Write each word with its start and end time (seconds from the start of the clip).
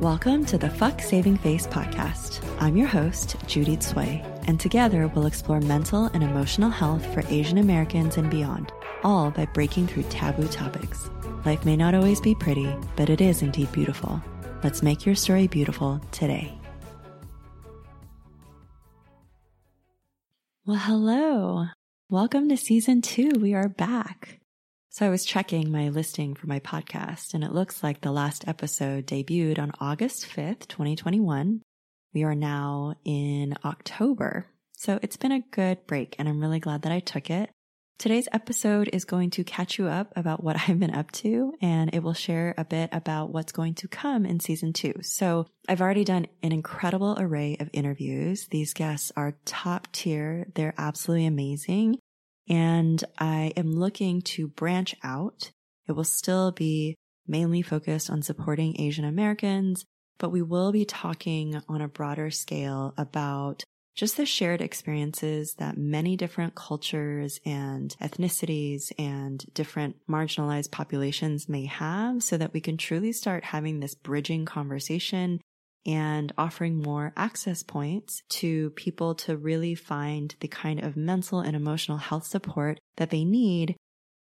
Welcome 0.00 0.46
to 0.46 0.56
the 0.56 0.70
Fuck 0.70 1.02
Saving 1.02 1.36
Face 1.36 1.66
podcast. 1.66 2.42
I'm 2.58 2.74
your 2.74 2.86
host, 2.86 3.36
Judy 3.46 3.76
Tsui, 3.76 4.24
and 4.48 4.58
together 4.58 5.08
we'll 5.08 5.26
explore 5.26 5.60
mental 5.60 6.06
and 6.14 6.22
emotional 6.22 6.70
health 6.70 7.04
for 7.12 7.22
Asian 7.28 7.58
Americans 7.58 8.16
and 8.16 8.30
beyond, 8.30 8.72
all 9.04 9.30
by 9.30 9.44
breaking 9.44 9.88
through 9.88 10.04
taboo 10.04 10.48
topics. 10.48 11.10
Life 11.44 11.66
may 11.66 11.76
not 11.76 11.94
always 11.94 12.18
be 12.18 12.34
pretty, 12.34 12.74
but 12.96 13.10
it 13.10 13.20
is 13.20 13.42
indeed 13.42 13.70
beautiful. 13.72 14.22
Let's 14.64 14.82
make 14.82 15.04
your 15.04 15.14
story 15.14 15.48
beautiful 15.48 16.00
today. 16.12 16.58
Well, 20.64 20.78
hello. 20.78 21.66
Welcome 22.08 22.48
to 22.48 22.56
season 22.56 23.02
two. 23.02 23.32
We 23.38 23.52
are 23.52 23.68
back. 23.68 24.39
So 24.92 25.06
I 25.06 25.08
was 25.08 25.24
checking 25.24 25.70
my 25.70 25.88
listing 25.88 26.34
for 26.34 26.48
my 26.48 26.58
podcast 26.58 27.32
and 27.32 27.44
it 27.44 27.52
looks 27.52 27.80
like 27.80 28.00
the 28.00 28.10
last 28.10 28.48
episode 28.48 29.06
debuted 29.06 29.60
on 29.60 29.70
August 29.78 30.26
5th, 30.28 30.66
2021. 30.66 31.62
We 32.12 32.24
are 32.24 32.34
now 32.34 32.96
in 33.04 33.54
October. 33.64 34.48
So 34.72 34.98
it's 35.00 35.16
been 35.16 35.30
a 35.30 35.44
good 35.52 35.86
break 35.86 36.16
and 36.18 36.28
I'm 36.28 36.40
really 36.40 36.58
glad 36.58 36.82
that 36.82 36.92
I 36.92 36.98
took 36.98 37.30
it. 37.30 37.50
Today's 38.00 38.26
episode 38.32 38.90
is 38.92 39.04
going 39.04 39.30
to 39.30 39.44
catch 39.44 39.78
you 39.78 39.86
up 39.86 40.12
about 40.16 40.42
what 40.42 40.56
I've 40.68 40.80
been 40.80 40.96
up 40.96 41.12
to 41.12 41.54
and 41.62 41.94
it 41.94 42.02
will 42.02 42.12
share 42.12 42.56
a 42.58 42.64
bit 42.64 42.90
about 42.90 43.30
what's 43.30 43.52
going 43.52 43.74
to 43.74 43.86
come 43.86 44.26
in 44.26 44.40
season 44.40 44.72
two. 44.72 44.94
So 45.02 45.46
I've 45.68 45.80
already 45.80 46.02
done 46.02 46.26
an 46.42 46.50
incredible 46.50 47.16
array 47.16 47.56
of 47.60 47.70
interviews. 47.72 48.48
These 48.48 48.74
guests 48.74 49.12
are 49.16 49.36
top 49.44 49.86
tier. 49.92 50.48
They're 50.56 50.74
absolutely 50.76 51.26
amazing. 51.26 52.00
And 52.48 53.02
I 53.18 53.52
am 53.56 53.72
looking 53.72 54.22
to 54.22 54.48
branch 54.48 54.94
out. 55.02 55.52
It 55.88 55.92
will 55.92 56.04
still 56.04 56.52
be 56.52 56.96
mainly 57.26 57.62
focused 57.62 58.10
on 58.10 58.22
supporting 58.22 58.80
Asian 58.80 59.04
Americans, 59.04 59.84
but 60.18 60.30
we 60.30 60.42
will 60.42 60.72
be 60.72 60.84
talking 60.84 61.60
on 61.68 61.80
a 61.80 61.88
broader 61.88 62.30
scale 62.30 62.92
about 62.96 63.64
just 63.94 64.16
the 64.16 64.26
shared 64.26 64.62
experiences 64.62 65.54
that 65.58 65.76
many 65.76 66.16
different 66.16 66.54
cultures 66.54 67.38
and 67.44 67.94
ethnicities 68.00 68.92
and 68.98 69.44
different 69.52 69.96
marginalized 70.08 70.70
populations 70.70 71.48
may 71.48 71.66
have 71.66 72.22
so 72.22 72.36
that 72.36 72.52
we 72.52 72.60
can 72.60 72.76
truly 72.76 73.12
start 73.12 73.44
having 73.44 73.80
this 73.80 73.94
bridging 73.94 74.44
conversation 74.44 75.40
and 75.86 76.32
offering 76.36 76.76
more 76.76 77.12
access 77.16 77.62
points 77.62 78.22
to 78.28 78.70
people 78.70 79.14
to 79.14 79.36
really 79.36 79.74
find 79.74 80.34
the 80.40 80.48
kind 80.48 80.80
of 80.80 80.96
mental 80.96 81.40
and 81.40 81.56
emotional 81.56 81.98
health 81.98 82.26
support 82.26 82.78
that 82.96 83.10
they 83.10 83.24
need 83.24 83.76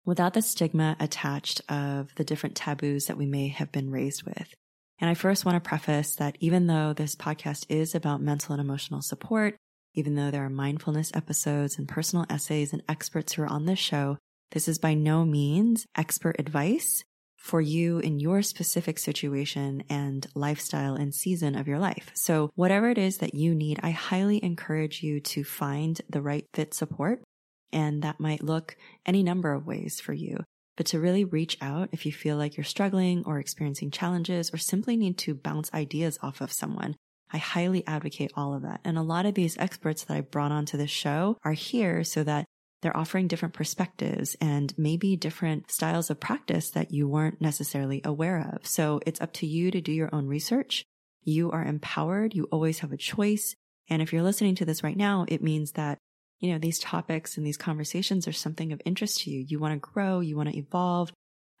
without 0.05 0.33
the 0.33 0.41
stigma 0.41 0.95
attached 0.99 1.61
of 1.69 2.13
the 2.15 2.23
different 2.23 2.55
taboos 2.55 3.05
that 3.05 3.17
we 3.17 3.25
may 3.25 3.49
have 3.49 3.71
been 3.71 3.91
raised 3.91 4.23
with. 4.23 4.53
And 4.99 5.09
I 5.09 5.13
first 5.13 5.45
want 5.45 5.61
to 5.61 5.67
preface 5.67 6.15
that 6.15 6.37
even 6.39 6.67
though 6.67 6.93
this 6.93 7.15
podcast 7.15 7.65
is 7.69 7.95
about 7.95 8.21
mental 8.21 8.53
and 8.53 8.61
emotional 8.61 9.01
support, 9.01 9.55
even 9.93 10.15
though 10.15 10.31
there 10.31 10.45
are 10.45 10.49
mindfulness 10.49 11.11
episodes 11.13 11.77
and 11.77 11.87
personal 11.87 12.25
essays 12.29 12.73
and 12.73 12.83
experts 12.87 13.33
who 13.33 13.43
are 13.43 13.47
on 13.47 13.65
this 13.65 13.79
show, 13.79 14.17
this 14.51 14.67
is 14.67 14.79
by 14.79 14.93
no 14.93 15.25
means 15.25 15.85
expert 15.95 16.35
advice 16.39 17.03
for 17.39 17.61
you 17.61 17.99
in 17.99 18.19
your 18.19 18.41
specific 18.41 18.99
situation 18.99 19.83
and 19.89 20.27
lifestyle 20.35 20.95
and 20.95 21.15
season 21.15 21.55
of 21.55 21.67
your 21.67 21.79
life. 21.79 22.11
So 22.13 22.51
whatever 22.55 22.89
it 22.89 22.97
is 22.97 23.17
that 23.17 23.33
you 23.33 23.55
need, 23.55 23.79
I 23.81 23.91
highly 23.91 24.43
encourage 24.43 25.01
you 25.01 25.19
to 25.21 25.43
find 25.43 25.99
the 26.09 26.21
right 26.21 26.45
fit 26.53 26.73
support. 26.73 27.23
And 27.71 28.01
that 28.03 28.19
might 28.19 28.43
look 28.43 28.75
any 29.05 29.23
number 29.23 29.53
of 29.53 29.65
ways 29.65 29.99
for 29.99 30.13
you. 30.13 30.43
But 30.75 30.87
to 30.87 30.99
really 30.99 31.23
reach 31.23 31.57
out 31.61 31.89
if 31.91 32.05
you 32.05 32.11
feel 32.11 32.37
like 32.37 32.57
you're 32.57 32.63
struggling 32.63 33.23
or 33.25 33.39
experiencing 33.39 33.91
challenges 33.91 34.53
or 34.53 34.57
simply 34.57 34.97
need 34.97 35.17
to 35.19 35.33
bounce 35.33 35.73
ideas 35.73 36.19
off 36.21 36.41
of 36.41 36.53
someone. 36.53 36.95
I 37.31 37.37
highly 37.37 37.85
advocate 37.85 38.31
all 38.35 38.55
of 38.55 38.63
that. 38.63 38.81
And 38.83 38.97
a 38.97 39.03
lot 39.03 39.25
of 39.25 39.35
these 39.35 39.57
experts 39.57 40.03
that 40.03 40.17
I 40.17 40.21
brought 40.21 40.51
onto 40.51 40.77
the 40.77 40.87
show 40.87 41.37
are 41.43 41.53
here 41.53 42.03
so 42.03 42.23
that 42.23 42.45
they're 42.81 42.95
offering 42.95 43.27
different 43.27 43.53
perspectives 43.53 44.35
and 44.39 44.73
maybe 44.77 45.15
different 45.15 45.69
styles 45.71 46.09
of 46.09 46.19
practice 46.19 46.69
that 46.71 46.91
you 46.91 47.07
weren't 47.07 47.41
necessarily 47.41 48.01
aware 48.05 48.53
of. 48.53 48.65
So 48.65 49.01
it's 49.05 49.21
up 49.21 49.33
to 49.33 49.47
you 49.47 49.71
to 49.71 49.81
do 49.81 49.91
your 49.91 50.09
own 50.13 50.27
research. 50.27 50.85
You 51.23 51.51
are 51.51 51.63
empowered. 51.63 52.33
You 52.33 52.45
always 52.45 52.79
have 52.79 52.93
a 52.93 52.97
choice. 52.97 53.55
And 53.89 54.01
if 54.01 54.13
you're 54.13 54.23
listening 54.23 54.55
to 54.55 54.65
this 54.65 54.83
right 54.83 54.95
now, 54.95 55.25
it 55.27 55.43
means 55.43 55.73
that, 55.73 55.97
you 56.39 56.53
know, 56.53 56.59
these 56.59 56.79
topics 56.79 57.37
and 57.37 57.45
these 57.45 57.57
conversations 57.57 58.27
are 58.27 58.33
something 58.33 58.71
of 58.71 58.81
interest 58.85 59.21
to 59.21 59.31
you. 59.31 59.43
You 59.47 59.59
want 59.59 59.73
to 59.73 59.79
grow. 59.79 60.21
You 60.21 60.37
want 60.37 60.49
to 60.49 60.57
evolve 60.57 61.11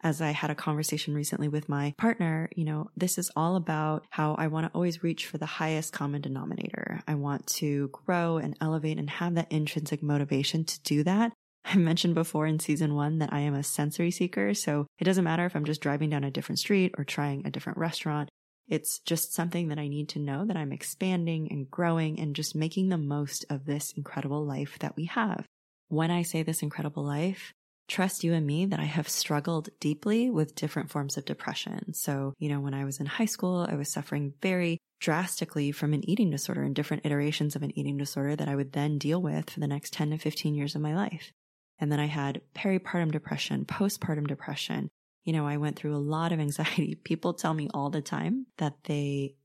as 0.01 0.21
I 0.21 0.31
had 0.31 0.49
a 0.49 0.55
conversation 0.55 1.13
recently 1.13 1.47
with 1.47 1.69
my 1.69 1.93
partner, 1.97 2.49
you 2.55 2.65
know, 2.65 2.89
this 2.95 3.17
is 3.17 3.31
all 3.35 3.55
about 3.55 4.05
how 4.09 4.35
I 4.35 4.47
want 4.47 4.65
to 4.65 4.71
always 4.73 5.03
reach 5.03 5.25
for 5.25 5.37
the 5.37 5.45
highest 5.45 5.93
common 5.93 6.21
denominator. 6.21 7.01
I 7.07 7.15
want 7.15 7.47
to 7.47 7.89
grow 7.89 8.37
and 8.37 8.55
elevate 8.61 8.97
and 8.97 9.09
have 9.09 9.35
that 9.35 9.51
intrinsic 9.51 10.01
motivation 10.01 10.63
to 10.63 10.81
do 10.81 11.03
that. 11.03 11.33
I 11.65 11.75
mentioned 11.75 12.15
before 12.15 12.47
in 12.47 12.59
season 12.59 12.95
one 12.95 13.19
that 13.19 13.33
I 13.33 13.41
am 13.41 13.53
a 13.53 13.63
sensory 13.63 14.11
seeker. 14.11 14.53
So 14.53 14.87
it 14.97 15.03
doesn't 15.03 15.23
matter 15.23 15.45
if 15.45 15.55
I'm 15.55 15.65
just 15.65 15.81
driving 15.81 16.09
down 16.09 16.23
a 16.23 16.31
different 16.31 16.59
street 16.59 16.95
or 16.97 17.03
trying 17.03 17.45
a 17.45 17.51
different 17.51 17.77
restaurant. 17.77 18.29
It's 18.67 18.99
just 18.99 19.33
something 19.33 19.67
that 19.69 19.79
I 19.79 19.87
need 19.87 20.09
to 20.09 20.19
know 20.19 20.45
that 20.45 20.55
I'm 20.55 20.71
expanding 20.71 21.51
and 21.51 21.69
growing 21.69 22.19
and 22.19 22.35
just 22.35 22.55
making 22.55 22.89
the 22.89 22.97
most 22.97 23.45
of 23.49 23.65
this 23.65 23.91
incredible 23.97 24.45
life 24.45 24.77
that 24.79 24.95
we 24.95 25.05
have. 25.05 25.45
When 25.89 26.11
I 26.11 26.21
say 26.21 26.43
this 26.43 26.61
incredible 26.61 27.03
life, 27.03 27.51
trust 27.89 28.23
you 28.23 28.33
and 28.33 28.45
me 28.45 28.65
that 28.67 28.79
I 28.79 28.85
have 28.85 29.09
struggled 29.09 29.69
deeply 29.79 30.29
with 30.29 30.55
different 30.55 30.89
forms 30.89 31.17
of 31.17 31.25
depression. 31.25 31.93
So, 31.93 32.33
you 32.37 32.49
know, 32.49 32.59
when 32.59 32.73
I 32.73 32.85
was 32.85 32.99
in 32.99 33.05
high 33.05 33.25
school, 33.25 33.67
I 33.69 33.75
was 33.75 33.91
suffering 33.91 34.33
very 34.41 34.77
drastically 34.99 35.71
from 35.71 35.93
an 35.93 36.07
eating 36.07 36.29
disorder 36.29 36.63
and 36.63 36.75
different 36.75 37.05
iterations 37.05 37.55
of 37.55 37.63
an 37.63 37.77
eating 37.77 37.97
disorder 37.97 38.35
that 38.35 38.47
I 38.47 38.55
would 38.55 38.73
then 38.73 38.97
deal 38.97 39.21
with 39.21 39.49
for 39.49 39.59
the 39.59 39.67
next 39.67 39.93
10 39.93 40.11
to 40.11 40.17
15 40.17 40.55
years 40.55 40.75
of 40.75 40.81
my 40.81 40.95
life. 40.95 41.31
And 41.79 41.91
then 41.91 41.99
I 41.99 42.05
had 42.05 42.41
peripartum 42.55 43.11
depression, 43.11 43.65
postpartum 43.65 44.27
depression. 44.27 44.89
You 45.23 45.33
know, 45.33 45.47
I 45.47 45.57
went 45.57 45.77
through 45.77 45.95
a 45.95 45.97
lot 45.97 46.31
of 46.31 46.39
anxiety. 46.39 46.95
People 47.03 47.33
tell 47.33 47.53
me 47.53 47.69
all 47.73 47.89
the 47.89 48.01
time 48.01 48.47
that 48.57 48.75
they 48.83 49.35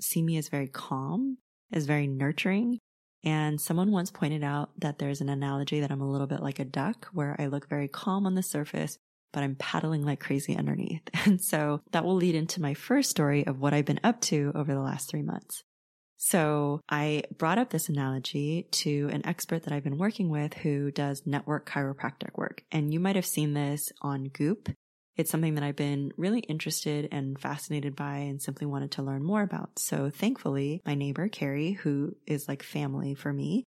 see 0.00 0.22
me 0.22 0.36
as 0.36 0.48
very 0.48 0.68
calm, 0.68 1.38
as 1.72 1.86
very 1.86 2.06
nurturing, 2.06 2.78
and 3.24 3.60
someone 3.60 3.90
once 3.90 4.10
pointed 4.10 4.44
out 4.44 4.70
that 4.78 4.98
there's 4.98 5.20
an 5.20 5.28
analogy 5.28 5.80
that 5.80 5.90
I'm 5.90 6.00
a 6.00 6.10
little 6.10 6.26
bit 6.26 6.42
like 6.42 6.58
a 6.58 6.64
duck 6.64 7.08
where 7.12 7.34
I 7.38 7.46
look 7.46 7.68
very 7.68 7.88
calm 7.88 8.26
on 8.26 8.34
the 8.34 8.42
surface, 8.42 8.98
but 9.32 9.42
I'm 9.42 9.56
paddling 9.56 10.04
like 10.04 10.20
crazy 10.20 10.56
underneath. 10.56 11.02
And 11.26 11.40
so 11.40 11.80
that 11.92 12.04
will 12.04 12.16
lead 12.16 12.34
into 12.34 12.60
my 12.60 12.74
first 12.74 13.08
story 13.08 13.46
of 13.46 13.58
what 13.58 13.72
I've 13.72 13.86
been 13.86 14.00
up 14.04 14.20
to 14.22 14.52
over 14.54 14.74
the 14.74 14.80
last 14.80 15.08
three 15.08 15.22
months. 15.22 15.64
So 16.18 16.80
I 16.88 17.24
brought 17.36 17.58
up 17.58 17.70
this 17.70 17.88
analogy 17.88 18.68
to 18.70 19.10
an 19.12 19.26
expert 19.26 19.64
that 19.64 19.72
I've 19.72 19.84
been 19.84 19.98
working 19.98 20.28
with 20.28 20.54
who 20.54 20.90
does 20.90 21.22
network 21.26 21.68
chiropractic 21.68 22.36
work. 22.36 22.62
And 22.70 22.92
you 22.92 23.00
might 23.00 23.16
have 23.16 23.26
seen 23.26 23.54
this 23.54 23.90
on 24.00 24.24
Goop. 24.24 24.70
It's 25.16 25.30
something 25.30 25.54
that 25.54 25.64
I've 25.64 25.76
been 25.76 26.12
really 26.16 26.40
interested 26.40 27.08
and 27.12 27.38
fascinated 27.40 27.94
by 27.94 28.16
and 28.16 28.42
simply 28.42 28.66
wanted 28.66 28.90
to 28.92 29.02
learn 29.02 29.22
more 29.22 29.42
about. 29.42 29.78
So 29.78 30.10
thankfully, 30.10 30.82
my 30.84 30.94
neighbor, 30.94 31.28
Carrie, 31.28 31.72
who 31.72 32.16
is 32.26 32.48
like 32.48 32.62
family 32.62 33.14
for 33.14 33.32
me, 33.32 33.64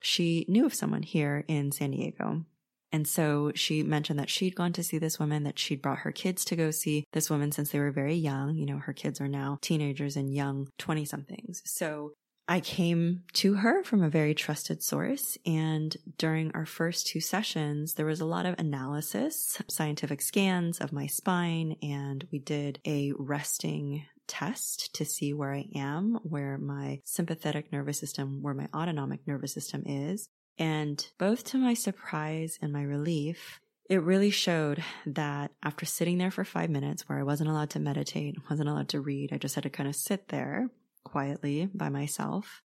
she 0.00 0.44
knew 0.48 0.66
of 0.66 0.74
someone 0.74 1.02
here 1.02 1.44
in 1.48 1.72
San 1.72 1.90
Diego. 1.90 2.44
And 2.92 3.08
so 3.08 3.50
she 3.54 3.82
mentioned 3.82 4.18
that 4.20 4.30
she'd 4.30 4.54
gone 4.54 4.72
to 4.74 4.84
see 4.84 4.98
this 4.98 5.18
woman, 5.18 5.42
that 5.42 5.58
she'd 5.58 5.82
brought 5.82 5.98
her 5.98 6.12
kids 6.12 6.44
to 6.46 6.56
go 6.56 6.70
see 6.70 7.04
this 7.12 7.28
woman 7.28 7.50
since 7.50 7.70
they 7.70 7.80
were 7.80 7.90
very 7.90 8.14
young. 8.14 8.54
You 8.54 8.66
know, 8.66 8.78
her 8.78 8.92
kids 8.92 9.20
are 9.20 9.28
now 9.28 9.58
teenagers 9.60 10.16
and 10.16 10.32
young 10.32 10.68
20 10.78 11.04
somethings. 11.04 11.62
So 11.64 12.12
I 12.48 12.60
came 12.60 13.24
to 13.34 13.54
her 13.54 13.82
from 13.82 14.02
a 14.02 14.08
very 14.08 14.34
trusted 14.34 14.82
source. 14.82 15.36
And 15.44 15.96
during 16.16 16.52
our 16.52 16.66
first 16.66 17.08
two 17.08 17.20
sessions, 17.20 17.94
there 17.94 18.06
was 18.06 18.20
a 18.20 18.26
lot 18.26 18.46
of 18.46 18.54
analysis, 18.58 19.60
scientific 19.68 20.22
scans 20.22 20.78
of 20.78 20.92
my 20.92 21.06
spine, 21.06 21.76
and 21.82 22.26
we 22.30 22.38
did 22.38 22.78
a 22.86 23.12
resting 23.18 24.06
test 24.28 24.94
to 24.94 25.04
see 25.04 25.32
where 25.32 25.52
I 25.52 25.66
am, 25.74 26.20
where 26.22 26.56
my 26.58 27.00
sympathetic 27.04 27.72
nervous 27.72 27.98
system, 27.98 28.42
where 28.42 28.54
my 28.54 28.68
autonomic 28.74 29.26
nervous 29.26 29.52
system 29.52 29.82
is. 29.84 30.28
And 30.58 31.04
both 31.18 31.44
to 31.44 31.58
my 31.58 31.74
surprise 31.74 32.58
and 32.62 32.72
my 32.72 32.82
relief, 32.82 33.60
it 33.90 34.02
really 34.02 34.30
showed 34.30 34.82
that 35.04 35.52
after 35.62 35.84
sitting 35.84 36.18
there 36.18 36.30
for 36.30 36.44
five 36.44 36.70
minutes 36.70 37.08
where 37.08 37.18
I 37.18 37.24
wasn't 37.24 37.50
allowed 37.50 37.70
to 37.70 37.80
meditate, 37.80 38.36
wasn't 38.48 38.68
allowed 38.68 38.88
to 38.90 39.00
read, 39.00 39.32
I 39.32 39.38
just 39.38 39.54
had 39.54 39.64
to 39.64 39.70
kind 39.70 39.88
of 39.88 39.94
sit 39.94 40.28
there 40.28 40.70
quietly 41.06 41.68
by 41.72 41.88
myself 41.88 42.62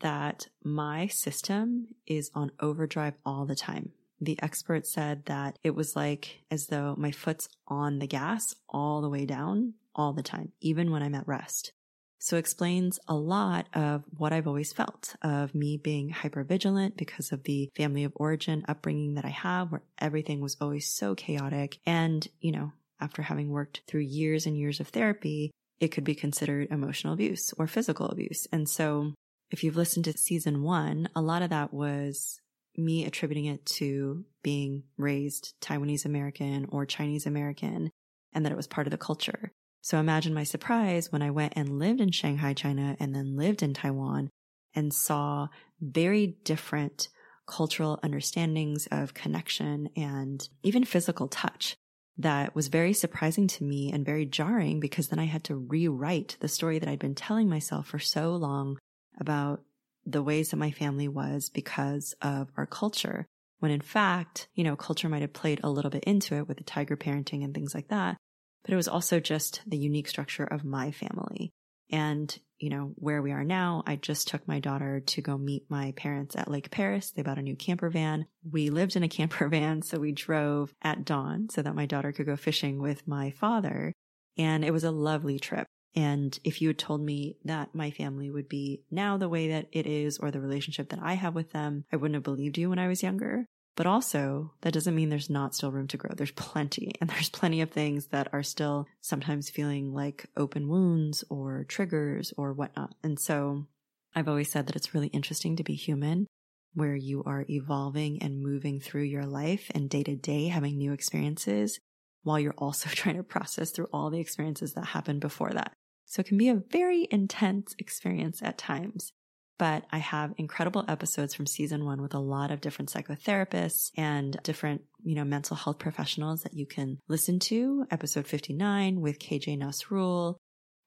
that 0.00 0.46
my 0.62 1.06
system 1.06 1.88
is 2.06 2.30
on 2.34 2.52
overdrive 2.60 3.14
all 3.24 3.46
the 3.46 3.56
time. 3.56 3.92
The 4.20 4.38
expert 4.42 4.86
said 4.86 5.24
that 5.26 5.58
it 5.64 5.74
was 5.74 5.96
like 5.96 6.42
as 6.50 6.66
though 6.66 6.94
my 6.96 7.10
foot's 7.10 7.48
on 7.66 7.98
the 7.98 8.06
gas 8.06 8.54
all 8.68 9.00
the 9.00 9.08
way 9.08 9.26
down 9.26 9.74
all 9.94 10.12
the 10.12 10.22
time, 10.22 10.52
even 10.60 10.90
when 10.90 11.02
I'm 11.02 11.14
at 11.14 11.26
rest. 11.26 11.72
So 12.18 12.36
explains 12.36 13.00
a 13.08 13.16
lot 13.16 13.66
of 13.74 14.04
what 14.16 14.32
I've 14.32 14.46
always 14.46 14.72
felt 14.72 15.16
of 15.22 15.56
me 15.56 15.76
being 15.76 16.10
hyper 16.10 16.44
vigilant 16.44 16.96
because 16.96 17.32
of 17.32 17.42
the 17.42 17.68
family 17.74 18.04
of 18.04 18.12
origin 18.14 18.64
upbringing 18.68 19.14
that 19.14 19.24
I 19.24 19.30
have 19.30 19.72
where 19.72 19.82
everything 19.98 20.40
was 20.40 20.56
always 20.60 20.86
so 20.86 21.16
chaotic. 21.16 21.78
And, 21.84 22.26
you 22.40 22.52
know, 22.52 22.72
after 23.00 23.22
having 23.22 23.50
worked 23.50 23.82
through 23.88 24.02
years 24.02 24.46
and 24.46 24.56
years 24.56 24.78
of 24.78 24.86
therapy, 24.88 25.50
it 25.82 25.88
could 25.88 26.04
be 26.04 26.14
considered 26.14 26.68
emotional 26.70 27.12
abuse 27.12 27.52
or 27.58 27.66
physical 27.66 28.06
abuse. 28.06 28.46
And 28.52 28.68
so 28.68 29.14
if 29.50 29.64
you've 29.64 29.76
listened 29.76 30.04
to 30.04 30.16
season 30.16 30.62
one, 30.62 31.08
a 31.16 31.20
lot 31.20 31.42
of 31.42 31.50
that 31.50 31.74
was 31.74 32.38
me 32.76 33.04
attributing 33.04 33.46
it 33.46 33.66
to 33.66 34.24
being 34.44 34.84
raised 34.96 35.54
Taiwanese 35.60 36.04
American 36.04 36.68
or 36.70 36.86
Chinese 36.86 37.26
American 37.26 37.90
and 38.32 38.46
that 38.46 38.52
it 38.52 38.56
was 38.56 38.68
part 38.68 38.86
of 38.86 38.92
the 38.92 38.96
culture. 38.96 39.50
So 39.82 39.98
imagine 39.98 40.32
my 40.32 40.44
surprise 40.44 41.10
when 41.10 41.20
I 41.20 41.32
went 41.32 41.54
and 41.56 41.80
lived 41.80 42.00
in 42.00 42.12
Shanghai, 42.12 42.54
China, 42.54 42.96
and 43.00 43.12
then 43.12 43.36
lived 43.36 43.60
in 43.60 43.74
Taiwan 43.74 44.30
and 44.76 44.94
saw 44.94 45.48
very 45.80 46.38
different 46.44 47.08
cultural 47.48 47.98
understandings 48.04 48.86
of 48.92 49.14
connection 49.14 49.88
and 49.96 50.48
even 50.62 50.84
physical 50.84 51.26
touch 51.26 51.74
that 52.18 52.54
was 52.54 52.68
very 52.68 52.92
surprising 52.92 53.46
to 53.48 53.64
me 53.64 53.90
and 53.90 54.04
very 54.04 54.26
jarring 54.26 54.80
because 54.80 55.08
then 55.08 55.18
I 55.18 55.24
had 55.24 55.44
to 55.44 55.56
rewrite 55.56 56.36
the 56.40 56.48
story 56.48 56.78
that 56.78 56.88
I'd 56.88 56.98
been 56.98 57.14
telling 57.14 57.48
myself 57.48 57.86
for 57.86 57.98
so 57.98 58.36
long 58.36 58.78
about 59.18 59.62
the 60.04 60.22
ways 60.22 60.50
that 60.50 60.56
my 60.56 60.70
family 60.70 61.08
was 61.08 61.48
because 61.48 62.14
of 62.20 62.50
our 62.56 62.66
culture. 62.66 63.26
When 63.60 63.70
in 63.70 63.80
fact, 63.80 64.48
you 64.54 64.64
know, 64.64 64.76
culture 64.76 65.08
might 65.08 65.22
have 65.22 65.32
played 65.32 65.60
a 65.62 65.70
little 65.70 65.90
bit 65.90 66.04
into 66.04 66.34
it 66.36 66.48
with 66.48 66.58
the 66.58 66.64
tiger 66.64 66.96
parenting 66.96 67.44
and 67.44 67.54
things 67.54 67.74
like 67.74 67.88
that. 67.88 68.16
But 68.64 68.72
it 68.72 68.76
was 68.76 68.88
also 68.88 69.20
just 69.20 69.62
the 69.66 69.78
unique 69.78 70.08
structure 70.08 70.44
of 70.44 70.64
my 70.64 70.90
family. 70.90 71.52
And, 71.90 72.36
you 72.58 72.70
know, 72.70 72.92
where 72.96 73.20
we 73.20 73.32
are 73.32 73.44
now, 73.44 73.82
I 73.86 73.96
just 73.96 74.28
took 74.28 74.46
my 74.48 74.60
daughter 74.60 75.00
to 75.00 75.22
go 75.22 75.36
meet 75.36 75.70
my 75.70 75.92
parents 75.96 76.36
at 76.36 76.50
Lake 76.50 76.70
Perris. 76.70 77.10
They 77.10 77.22
bought 77.22 77.38
a 77.38 77.42
new 77.42 77.56
camper 77.56 77.90
van. 77.90 78.26
We 78.50 78.70
lived 78.70 78.96
in 78.96 79.02
a 79.02 79.08
camper 79.16 79.48
van, 79.48 79.82
so 79.82 79.98
we 79.98 80.12
drove 80.12 80.74
at 80.82 81.04
dawn 81.04 81.48
so 81.50 81.62
that 81.62 81.74
my 81.74 81.86
daughter 81.86 82.12
could 82.12 82.26
go 82.26 82.36
fishing 82.36 82.80
with 82.80 83.06
my 83.06 83.30
father. 83.30 83.92
And 84.38 84.64
it 84.64 84.72
was 84.72 84.84
a 84.84 84.90
lovely 84.90 85.38
trip. 85.38 85.66
And 85.94 86.38
if 86.42 86.62
you 86.62 86.68
had 86.68 86.78
told 86.78 87.02
me 87.02 87.36
that 87.44 87.74
my 87.74 87.90
family 87.90 88.30
would 88.30 88.48
be 88.48 88.82
now 88.90 89.18
the 89.18 89.28
way 89.28 89.48
that 89.48 89.66
it 89.72 89.86
is 89.86 90.18
or 90.18 90.30
the 90.30 90.40
relationship 90.40 90.88
that 90.88 91.00
I 91.02 91.14
have 91.14 91.34
with 91.34 91.52
them, 91.52 91.84
I 91.92 91.96
wouldn't 91.96 92.14
have 92.14 92.22
believed 92.22 92.56
you 92.56 92.70
when 92.70 92.78
I 92.78 92.88
was 92.88 93.02
younger. 93.02 93.46
But 93.74 93.86
also, 93.86 94.52
that 94.60 94.74
doesn't 94.74 94.94
mean 94.94 95.08
there's 95.08 95.30
not 95.30 95.54
still 95.54 95.72
room 95.72 95.88
to 95.88 95.96
grow. 95.96 96.10
There's 96.14 96.32
plenty, 96.32 96.92
and 97.00 97.08
there's 97.08 97.30
plenty 97.30 97.62
of 97.62 97.70
things 97.70 98.08
that 98.08 98.28
are 98.32 98.42
still 98.42 98.86
sometimes 99.00 99.48
feeling 99.48 99.94
like 99.94 100.26
open 100.36 100.68
wounds 100.68 101.24
or 101.30 101.64
triggers 101.64 102.34
or 102.36 102.52
whatnot. 102.52 102.94
And 103.02 103.18
so 103.18 103.66
I've 104.14 104.28
always 104.28 104.50
said 104.50 104.66
that 104.66 104.76
it's 104.76 104.94
really 104.94 105.06
interesting 105.08 105.56
to 105.56 105.64
be 105.64 105.74
human, 105.74 106.26
where 106.74 106.96
you 106.96 107.22
are 107.24 107.46
evolving 107.48 108.22
and 108.22 108.42
moving 108.42 108.78
through 108.78 109.04
your 109.04 109.24
life 109.24 109.70
and 109.74 109.88
day 109.88 110.02
to 110.02 110.16
day 110.16 110.48
having 110.48 110.76
new 110.76 110.92
experiences 110.92 111.78
while 112.22 112.38
you're 112.38 112.54
also 112.58 112.90
trying 112.92 113.16
to 113.16 113.22
process 113.22 113.70
through 113.70 113.88
all 113.92 114.10
the 114.10 114.20
experiences 114.20 114.74
that 114.74 114.86
happened 114.86 115.20
before 115.20 115.50
that. 115.50 115.72
So 116.04 116.20
it 116.20 116.26
can 116.26 116.36
be 116.36 116.50
a 116.50 116.62
very 116.70 117.08
intense 117.10 117.74
experience 117.78 118.42
at 118.42 118.58
times. 118.58 119.12
But 119.62 119.84
I 119.92 119.98
have 119.98 120.34
incredible 120.38 120.84
episodes 120.88 121.34
from 121.34 121.46
season 121.46 121.84
one 121.84 122.02
with 122.02 122.14
a 122.14 122.18
lot 122.18 122.50
of 122.50 122.60
different 122.60 122.92
psychotherapists 122.92 123.92
and 123.96 124.36
different, 124.42 124.82
you 125.04 125.14
know, 125.14 125.22
mental 125.22 125.54
health 125.56 125.78
professionals 125.78 126.42
that 126.42 126.54
you 126.54 126.66
can 126.66 126.98
listen 127.06 127.38
to. 127.38 127.86
Episode 127.88 128.26
59 128.26 129.00
with 129.00 129.20
KJ 129.20 129.56
Nasrul, 129.56 130.34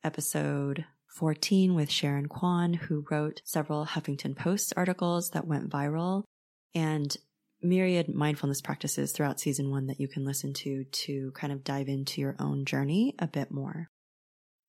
episode 0.03 0.83
14 1.07 1.73
with 1.73 1.89
Sharon 1.89 2.27
Kwon, 2.27 2.75
who 2.75 3.05
wrote 3.09 3.39
several 3.45 3.85
Huffington 3.85 4.35
Post 4.35 4.73
articles 4.75 5.29
that 5.29 5.47
went 5.47 5.69
viral, 5.69 6.23
and 6.73 7.15
myriad 7.61 8.13
mindfulness 8.13 8.59
practices 8.59 9.13
throughout 9.13 9.39
season 9.39 9.71
one 9.71 9.87
that 9.87 10.01
you 10.01 10.09
can 10.09 10.25
listen 10.25 10.51
to 10.51 10.83
to 10.83 11.31
kind 11.31 11.53
of 11.53 11.63
dive 11.63 11.87
into 11.87 12.19
your 12.19 12.35
own 12.39 12.65
journey 12.65 13.15
a 13.19 13.27
bit 13.27 13.51
more. 13.51 13.87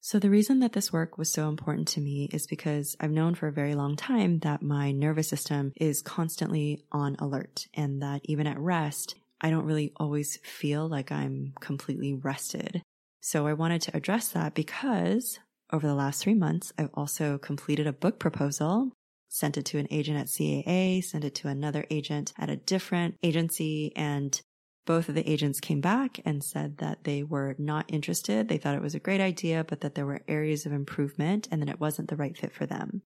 So 0.01 0.19
the 0.19 0.31
reason 0.31 0.61
that 0.61 0.73
this 0.73 0.93
work 0.93 1.19
was 1.19 1.33
so 1.33 1.49
important 1.49 1.89
to 1.89 2.01
me 2.01 2.29
is 2.33 2.47
because 2.47 2.97
I've 3.01 3.11
known 3.11 3.35
for 3.35 3.49
a 3.49 3.53
very 3.53 3.75
long 3.75 3.97
time 3.97 4.39
that 4.41 4.63
my 4.63 4.93
nervous 4.93 5.29
system 5.29 5.73
is 5.77 6.01
constantly 6.03 6.85
on 6.93 7.17
alert 7.19 7.67
and 7.75 8.01
that 8.03 8.21
even 8.25 8.47
at 8.47 8.59
rest, 8.59 9.17
I 9.41 9.51
don't 9.51 9.65
really 9.65 9.93
always 9.97 10.39
feel 10.45 10.89
like 10.89 11.11
I'm 11.11 11.55
completely 11.61 12.15
rested. 12.15 12.83
So 13.21 13.47
I 13.47 13.55
wanted 13.55 13.83
to 13.83 13.97
address 13.97 14.29
that 14.29 14.55
because 14.55 15.41
over 15.73 15.87
the 15.87 15.95
last 15.95 16.23
three 16.23 16.35
months, 16.35 16.73
I've 16.79 16.91
also 16.95 17.39
completed 17.39 17.87
a 17.87 17.93
book 17.93 18.21
proposal, 18.21 18.93
sent 19.29 19.57
it 19.57 19.65
to 19.67 19.79
an 19.79 19.89
agent 19.91 20.19
at 20.19 20.29
CAA, 20.29 21.03
sent 21.03 21.25
it 21.25 21.35
to 21.37 21.49
another 21.49 21.85
agent 21.91 22.33
at 22.39 22.51
a 22.51 22.57
different 22.57 23.17
agency, 23.23 23.93
and 23.97 24.41
both 24.87 25.09
of 25.09 25.15
the 25.15 25.29
agents 25.29 25.61
came 25.61 25.81
back 25.81 26.21
and 26.25 26.43
said 26.43 26.79
that 26.79 27.05
they 27.05 27.23
were 27.23 27.55
not 27.59 27.85
interested. 27.89 28.49
They 28.49 28.57
thought 28.57 28.77
it 28.77 28.83
was 28.83 28.95
a 28.95 29.01
great 29.01 29.21
idea, 29.21 29.65
but 29.65 29.81
that 29.81 29.95
there 29.95 30.07
were 30.07 30.23
areas 30.29 30.65
of 30.65 30.73
improvement 30.73 31.49
and 31.51 31.61
that 31.61 31.69
it 31.69 31.81
wasn't 31.81 32.09
the 32.09 32.17
right 32.17 32.37
fit 32.37 32.55
for 32.55 32.67
them. 32.67 33.03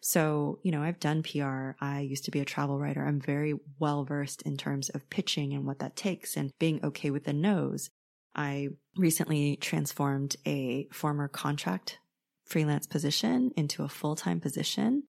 So, 0.00 0.60
you 0.62 0.70
know, 0.70 0.82
I've 0.82 1.00
done 1.00 1.22
PR. 1.22 1.72
I 1.80 2.00
used 2.00 2.26
to 2.26 2.30
be 2.30 2.40
a 2.40 2.44
travel 2.44 2.78
writer. 2.78 3.04
I'm 3.04 3.20
very 3.20 3.54
well 3.78 4.04
versed 4.04 4.42
in 4.42 4.56
terms 4.56 4.90
of 4.90 5.08
pitching 5.10 5.54
and 5.54 5.66
what 5.66 5.80
that 5.80 5.96
takes 5.96 6.36
and 6.36 6.52
being 6.60 6.84
okay 6.84 7.10
with 7.10 7.24
the 7.24 7.32
no's. 7.32 7.90
I 8.36 8.68
recently 8.96 9.56
transformed 9.56 10.36
a 10.46 10.88
former 10.92 11.26
contract 11.26 11.98
freelance 12.44 12.86
position 12.86 13.50
into 13.56 13.82
a 13.82 13.88
full 13.88 14.14
time 14.14 14.40
position. 14.40 15.04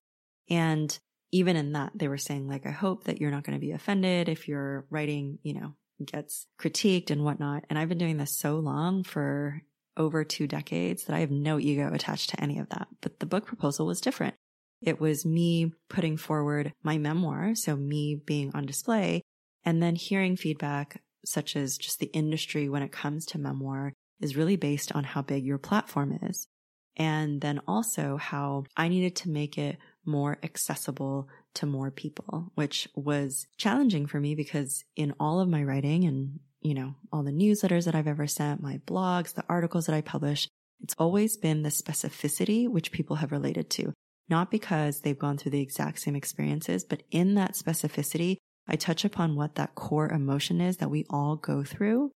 And 0.48 0.98
even 1.30 1.56
in 1.56 1.72
that, 1.72 1.92
they 1.94 2.08
were 2.08 2.18
saying, 2.18 2.48
like, 2.48 2.66
I 2.66 2.70
hope 2.70 3.04
that 3.04 3.20
you're 3.20 3.30
not 3.30 3.44
going 3.44 3.58
to 3.58 3.64
be 3.64 3.72
offended 3.72 4.28
if 4.28 4.48
you're 4.48 4.86
writing, 4.90 5.38
you 5.42 5.54
know, 5.54 5.74
gets 6.04 6.46
critiqued 6.60 7.10
and 7.10 7.24
whatnot. 7.24 7.64
And 7.68 7.78
I've 7.78 7.88
been 7.88 7.98
doing 7.98 8.16
this 8.16 8.36
so 8.36 8.56
long 8.56 9.02
for 9.02 9.62
over 9.96 10.24
two 10.24 10.46
decades 10.46 11.04
that 11.04 11.16
I 11.16 11.20
have 11.20 11.30
no 11.30 11.58
ego 11.58 11.90
attached 11.92 12.30
to 12.30 12.40
any 12.40 12.58
of 12.58 12.68
that. 12.70 12.88
But 13.00 13.18
the 13.18 13.26
book 13.26 13.46
proposal 13.46 13.86
was 13.86 14.00
different. 14.00 14.34
It 14.82 15.00
was 15.00 15.24
me 15.24 15.72
putting 15.88 16.16
forward 16.16 16.72
my 16.82 16.98
memoir, 16.98 17.54
so 17.54 17.76
me 17.76 18.14
being 18.14 18.50
on 18.54 18.66
display, 18.66 19.22
and 19.64 19.82
then 19.82 19.96
hearing 19.96 20.36
feedback 20.36 21.00
such 21.24 21.56
as 21.56 21.78
just 21.78 21.98
the 21.98 22.12
industry 22.12 22.68
when 22.68 22.82
it 22.82 22.92
comes 22.92 23.26
to 23.26 23.38
memoir 23.38 23.92
is 24.20 24.36
really 24.36 24.56
based 24.56 24.92
on 24.92 25.04
how 25.04 25.22
big 25.22 25.44
your 25.44 25.58
platform 25.58 26.18
is. 26.22 26.46
And 26.96 27.40
then 27.40 27.60
also 27.66 28.16
how 28.16 28.64
I 28.76 28.88
needed 28.88 29.16
to 29.16 29.30
make 29.30 29.58
it 29.58 29.76
more 30.04 30.38
accessible 30.42 31.28
to 31.56 31.66
more 31.66 31.90
people, 31.90 32.52
which 32.54 32.88
was 32.94 33.46
challenging 33.56 34.06
for 34.06 34.20
me 34.20 34.34
because 34.34 34.84
in 34.94 35.14
all 35.18 35.40
of 35.40 35.48
my 35.48 35.62
writing 35.62 36.04
and, 36.04 36.40
you 36.60 36.74
know, 36.74 36.94
all 37.12 37.22
the 37.22 37.30
newsletters 37.30 37.84
that 37.84 37.94
I've 37.94 38.06
ever 38.06 38.26
sent, 38.26 38.62
my 38.62 38.78
blogs, 38.86 39.34
the 39.34 39.44
articles 39.48 39.86
that 39.86 39.94
I 39.94 40.00
publish, 40.00 40.48
it's 40.82 40.94
always 40.98 41.36
been 41.36 41.62
the 41.62 41.70
specificity 41.70 42.68
which 42.68 42.92
people 42.92 43.16
have 43.16 43.32
related 43.32 43.70
to. 43.70 43.92
Not 44.28 44.50
because 44.50 45.00
they've 45.00 45.18
gone 45.18 45.38
through 45.38 45.52
the 45.52 45.60
exact 45.60 46.00
same 46.00 46.16
experiences, 46.16 46.84
but 46.84 47.02
in 47.10 47.34
that 47.34 47.54
specificity, 47.54 48.36
I 48.68 48.76
touch 48.76 49.04
upon 49.04 49.36
what 49.36 49.54
that 49.54 49.74
core 49.74 50.08
emotion 50.08 50.60
is 50.60 50.78
that 50.78 50.90
we 50.90 51.06
all 51.08 51.36
go 51.36 51.62
through. 51.62 52.10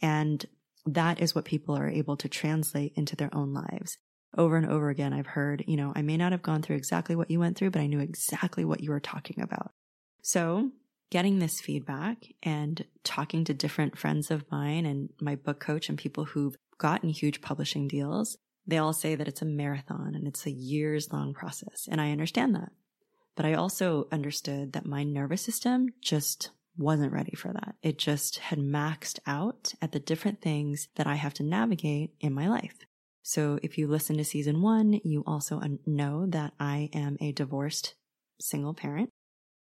And 0.00 0.44
that 0.84 1.20
is 1.20 1.34
what 1.34 1.44
people 1.44 1.76
are 1.76 1.88
able 1.88 2.16
to 2.16 2.28
translate 2.28 2.92
into 2.96 3.14
their 3.14 3.34
own 3.34 3.54
lives 3.54 3.96
over 4.36 4.56
and 4.56 4.70
over 4.70 4.88
again, 4.88 5.12
I've 5.12 5.26
heard, 5.26 5.64
you 5.66 5.76
know, 5.76 5.92
I 5.94 6.02
may 6.02 6.16
not 6.16 6.32
have 6.32 6.42
gone 6.42 6.62
through 6.62 6.76
exactly 6.76 7.16
what 7.16 7.30
you 7.30 7.38
went 7.38 7.56
through, 7.56 7.70
but 7.70 7.82
I 7.82 7.86
knew 7.86 8.00
exactly 8.00 8.64
what 8.64 8.82
you 8.82 8.90
were 8.90 9.00
talking 9.00 9.40
about. 9.40 9.72
So 10.22 10.70
getting 11.10 11.38
this 11.38 11.60
feedback 11.60 12.24
and 12.42 12.84
talking 13.04 13.44
to 13.44 13.54
different 13.54 13.98
friends 13.98 14.30
of 14.30 14.50
mine 14.50 14.86
and 14.86 15.10
my 15.20 15.34
book 15.34 15.60
coach 15.60 15.88
and 15.88 15.98
people 15.98 16.24
who've 16.24 16.56
gotten 16.78 17.10
huge 17.10 17.42
publishing 17.42 17.86
deals, 17.86 18.38
they 18.66 18.78
all 18.78 18.92
say 18.92 19.14
that 19.14 19.28
it's 19.28 19.42
a 19.42 19.46
marathon 19.46 20.14
and 20.14 20.26
it's 20.26 20.46
a 20.46 20.50
years 20.50 21.12
long 21.12 21.34
process. 21.34 21.86
And 21.90 22.00
I 22.00 22.12
understand 22.12 22.54
that. 22.54 22.72
But 23.36 23.46
I 23.46 23.54
also 23.54 24.08
understood 24.12 24.72
that 24.72 24.86
my 24.86 25.04
nervous 25.04 25.42
system 25.42 25.88
just 26.00 26.50
wasn't 26.76 27.12
ready 27.12 27.34
for 27.34 27.52
that. 27.52 27.74
It 27.82 27.98
just 27.98 28.38
had 28.38 28.58
maxed 28.58 29.18
out 29.26 29.74
at 29.82 29.92
the 29.92 30.00
different 30.00 30.40
things 30.40 30.88
that 30.96 31.06
I 31.06 31.16
have 31.16 31.34
to 31.34 31.42
navigate 31.42 32.12
in 32.20 32.32
my 32.32 32.48
life. 32.48 32.76
So 33.22 33.58
if 33.62 33.78
you 33.78 33.86
listen 33.86 34.16
to 34.16 34.24
season 34.24 34.62
one, 34.62 35.00
you 35.04 35.22
also 35.26 35.60
know 35.86 36.26
that 36.26 36.52
I 36.58 36.90
am 36.92 37.16
a 37.20 37.32
divorced 37.32 37.94
single 38.40 38.74
parent 38.74 39.10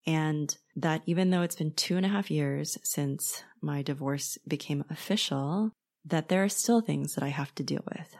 and 0.07 0.55
that 0.77 1.01
even 1.05 1.29
though 1.29 1.41
it's 1.41 1.57
been 1.57 1.73
two 1.73 1.97
and 1.97 2.05
a 2.05 2.09
half 2.09 2.31
years 2.31 2.77
since 2.83 3.43
my 3.61 3.81
divorce 3.81 4.37
became 4.47 4.85
official, 4.89 5.71
that 6.05 6.29
there 6.29 6.43
are 6.43 6.49
still 6.49 6.81
things 6.81 7.15
that 7.15 7.23
I 7.23 7.29
have 7.29 7.53
to 7.55 7.63
deal 7.63 7.83
with. 7.85 8.15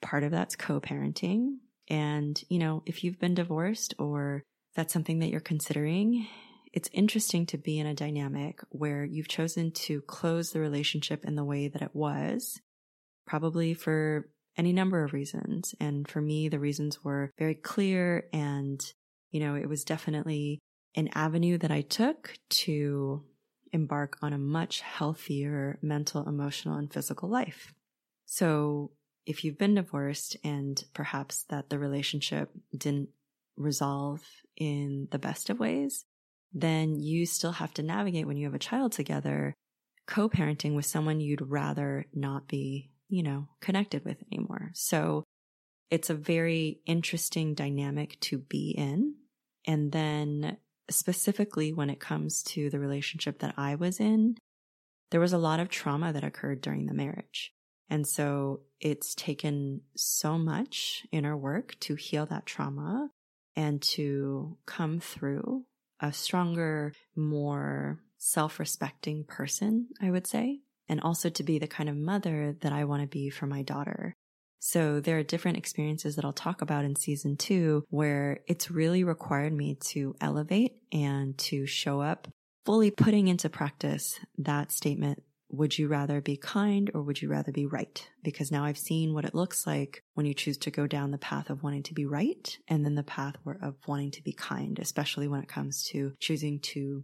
Part 0.00 0.24
of 0.24 0.32
that's 0.32 0.56
co-parenting. 0.56 1.58
And, 1.88 2.42
you 2.48 2.58
know, 2.58 2.82
if 2.86 3.04
you've 3.04 3.20
been 3.20 3.34
divorced 3.34 3.94
or 3.98 4.42
that's 4.74 4.92
something 4.92 5.20
that 5.20 5.28
you're 5.28 5.40
considering, 5.40 6.26
it's 6.72 6.90
interesting 6.92 7.46
to 7.46 7.58
be 7.58 7.78
in 7.78 7.86
a 7.86 7.94
dynamic 7.94 8.60
where 8.70 9.04
you've 9.04 9.28
chosen 9.28 9.70
to 9.72 10.00
close 10.02 10.50
the 10.50 10.60
relationship 10.60 11.24
in 11.24 11.36
the 11.36 11.44
way 11.44 11.68
that 11.68 11.82
it 11.82 11.94
was, 11.94 12.60
probably 13.26 13.74
for 13.74 14.28
any 14.56 14.72
number 14.72 15.04
of 15.04 15.12
reasons. 15.12 15.74
And 15.80 16.08
for 16.08 16.20
me, 16.20 16.48
the 16.48 16.58
reasons 16.58 17.02
were 17.02 17.30
very 17.38 17.54
clear 17.54 18.24
and, 18.32 18.82
you 19.30 19.40
know, 19.40 19.54
it 19.54 19.68
was 19.68 19.84
definitely 19.84 20.58
an 20.94 21.08
avenue 21.14 21.58
that 21.58 21.70
I 21.70 21.80
took 21.80 22.34
to 22.50 23.24
embark 23.72 24.18
on 24.20 24.32
a 24.32 24.38
much 24.38 24.80
healthier 24.80 25.78
mental, 25.82 26.28
emotional, 26.28 26.76
and 26.76 26.92
physical 26.92 27.28
life. 27.28 27.72
So 28.26 28.92
if 29.24 29.44
you've 29.44 29.58
been 29.58 29.74
divorced 29.74 30.36
and 30.44 30.82
perhaps 30.94 31.44
that 31.48 31.70
the 31.70 31.78
relationship 31.78 32.50
didn't 32.76 33.08
resolve 33.56 34.22
in 34.56 35.08
the 35.10 35.18
best 35.18 35.50
of 35.50 35.58
ways, 35.58 36.04
then 36.52 37.00
you 37.00 37.24
still 37.24 37.52
have 37.52 37.72
to 37.74 37.82
navigate 37.82 38.26
when 38.26 38.36
you 38.36 38.46
have 38.46 38.54
a 38.54 38.58
child 38.58 38.92
together, 38.92 39.54
co 40.06 40.28
parenting 40.28 40.74
with 40.74 40.86
someone 40.86 41.20
you'd 41.20 41.48
rather 41.50 42.06
not 42.12 42.48
be, 42.48 42.90
you 43.12 43.22
know, 43.22 43.46
connected 43.60 44.02
with 44.06 44.16
anymore. 44.32 44.70
So 44.72 45.22
it's 45.90 46.08
a 46.08 46.14
very 46.14 46.80
interesting 46.86 47.52
dynamic 47.54 48.18
to 48.20 48.38
be 48.38 48.70
in. 48.70 49.16
And 49.66 49.92
then 49.92 50.56
specifically 50.90 51.74
when 51.74 51.90
it 51.90 52.00
comes 52.00 52.42
to 52.42 52.70
the 52.70 52.78
relationship 52.78 53.40
that 53.40 53.52
I 53.58 53.74
was 53.74 54.00
in, 54.00 54.36
there 55.10 55.20
was 55.20 55.34
a 55.34 55.38
lot 55.38 55.60
of 55.60 55.68
trauma 55.68 56.10
that 56.14 56.24
occurred 56.24 56.62
during 56.62 56.86
the 56.86 56.94
marriage. 56.94 57.52
And 57.90 58.06
so 58.06 58.62
it's 58.80 59.14
taken 59.14 59.82
so 59.94 60.38
much 60.38 61.06
inner 61.12 61.36
work 61.36 61.78
to 61.80 61.94
heal 61.94 62.24
that 62.26 62.46
trauma 62.46 63.10
and 63.54 63.82
to 63.82 64.56
come 64.64 65.00
through 65.00 65.66
a 66.00 66.14
stronger, 66.14 66.94
more 67.14 68.00
self 68.16 68.58
respecting 68.58 69.24
person, 69.24 69.88
I 70.00 70.10
would 70.10 70.26
say, 70.26 70.60
and 70.92 71.00
also 71.00 71.30
to 71.30 71.42
be 71.42 71.58
the 71.58 71.66
kind 71.66 71.88
of 71.88 71.96
mother 71.96 72.54
that 72.60 72.70
I 72.70 72.84
want 72.84 73.00
to 73.00 73.08
be 73.08 73.30
for 73.30 73.46
my 73.46 73.62
daughter. 73.62 74.12
So 74.58 75.00
there 75.00 75.18
are 75.18 75.22
different 75.22 75.56
experiences 75.56 76.16
that 76.16 76.24
I'll 76.26 76.34
talk 76.34 76.60
about 76.60 76.84
in 76.84 76.96
season 76.96 77.38
two 77.38 77.84
where 77.88 78.40
it's 78.46 78.70
really 78.70 79.02
required 79.02 79.54
me 79.54 79.78
to 79.92 80.14
elevate 80.20 80.74
and 80.92 81.36
to 81.38 81.64
show 81.64 82.02
up 82.02 82.28
fully 82.66 82.90
putting 82.90 83.28
into 83.28 83.48
practice 83.48 84.20
that 84.36 84.70
statement. 84.70 85.22
Would 85.48 85.78
you 85.78 85.88
rather 85.88 86.20
be 86.20 86.36
kind 86.36 86.90
or 86.92 87.02
would 87.02 87.22
you 87.22 87.30
rather 87.30 87.52
be 87.52 87.64
right? 87.64 88.06
Because 88.22 88.52
now 88.52 88.64
I've 88.64 88.78
seen 88.78 89.14
what 89.14 89.24
it 89.24 89.34
looks 89.34 89.66
like 89.66 90.02
when 90.12 90.26
you 90.26 90.34
choose 90.34 90.58
to 90.58 90.70
go 90.70 90.86
down 90.86 91.10
the 91.10 91.18
path 91.18 91.48
of 91.48 91.62
wanting 91.62 91.84
to 91.84 91.94
be 91.94 92.04
right 92.04 92.58
and 92.68 92.84
then 92.84 92.96
the 92.96 93.02
path 93.02 93.36
of 93.62 93.76
wanting 93.86 94.10
to 94.10 94.22
be 94.22 94.34
kind, 94.34 94.78
especially 94.78 95.26
when 95.26 95.40
it 95.40 95.48
comes 95.48 95.84
to 95.84 96.12
choosing 96.20 96.60
to 96.60 97.02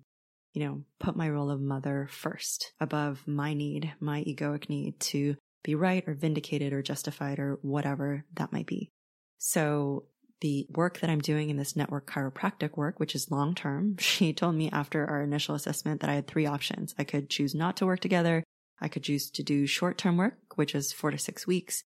you 0.52 0.64
know, 0.64 0.82
put 0.98 1.16
my 1.16 1.28
role 1.28 1.50
of 1.50 1.60
mother 1.60 2.08
first 2.10 2.72
above 2.80 3.22
my 3.26 3.54
need, 3.54 3.92
my 4.00 4.24
egoic 4.24 4.68
need 4.68 4.98
to 5.00 5.36
be 5.62 5.74
right 5.74 6.04
or 6.06 6.14
vindicated 6.14 6.72
or 6.72 6.82
justified 6.82 7.38
or 7.38 7.58
whatever 7.62 8.24
that 8.34 8.52
might 8.52 8.66
be. 8.66 8.90
So 9.38 10.04
the 10.40 10.66
work 10.70 11.00
that 11.00 11.10
I'm 11.10 11.20
doing 11.20 11.50
in 11.50 11.56
this 11.56 11.76
network 11.76 12.10
chiropractic 12.10 12.76
work, 12.76 13.00
which 13.00 13.14
is 13.14 13.30
long 13.30 13.54
term, 13.54 13.96
she 13.98 14.32
told 14.32 14.54
me 14.54 14.70
after 14.70 15.06
our 15.06 15.22
initial 15.22 15.54
assessment 15.54 16.00
that 16.00 16.10
I 16.10 16.14
had 16.14 16.26
three 16.26 16.46
options. 16.46 16.94
I 16.98 17.04
could 17.04 17.30
choose 17.30 17.54
not 17.54 17.76
to 17.78 17.86
work 17.86 18.00
together. 18.00 18.44
I 18.80 18.88
could 18.88 19.02
choose 19.02 19.30
to 19.30 19.42
do 19.42 19.66
short 19.66 19.98
term 19.98 20.16
work, 20.16 20.38
which 20.56 20.74
is 20.74 20.92
four 20.92 21.10
to 21.10 21.18
six 21.18 21.46
weeks, 21.46 21.82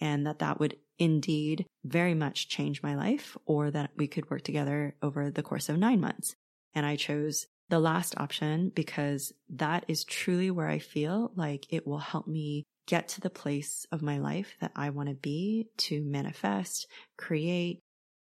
and 0.00 0.26
that 0.26 0.38
that 0.38 0.60
would 0.60 0.76
indeed 0.98 1.66
very 1.84 2.14
much 2.14 2.48
change 2.48 2.82
my 2.82 2.94
life, 2.94 3.36
or 3.44 3.70
that 3.70 3.90
we 3.96 4.06
could 4.06 4.30
work 4.30 4.42
together 4.42 4.94
over 5.02 5.30
the 5.30 5.42
course 5.42 5.68
of 5.68 5.78
nine 5.78 6.00
months. 6.00 6.34
And 6.74 6.86
I 6.86 6.96
chose 6.96 7.46
the 7.68 7.80
last 7.80 8.14
option 8.18 8.70
because 8.74 9.32
that 9.48 9.84
is 9.88 10.04
truly 10.04 10.50
where 10.50 10.68
I 10.68 10.78
feel 10.78 11.32
like 11.34 11.66
it 11.70 11.86
will 11.86 11.98
help 11.98 12.26
me 12.26 12.64
get 12.86 13.08
to 13.08 13.20
the 13.20 13.30
place 13.30 13.86
of 13.90 14.02
my 14.02 14.18
life 14.18 14.54
that 14.60 14.72
I 14.76 14.90
want 14.90 15.08
to 15.08 15.14
be 15.14 15.68
to 15.78 16.04
manifest, 16.04 16.86
create, 17.18 17.80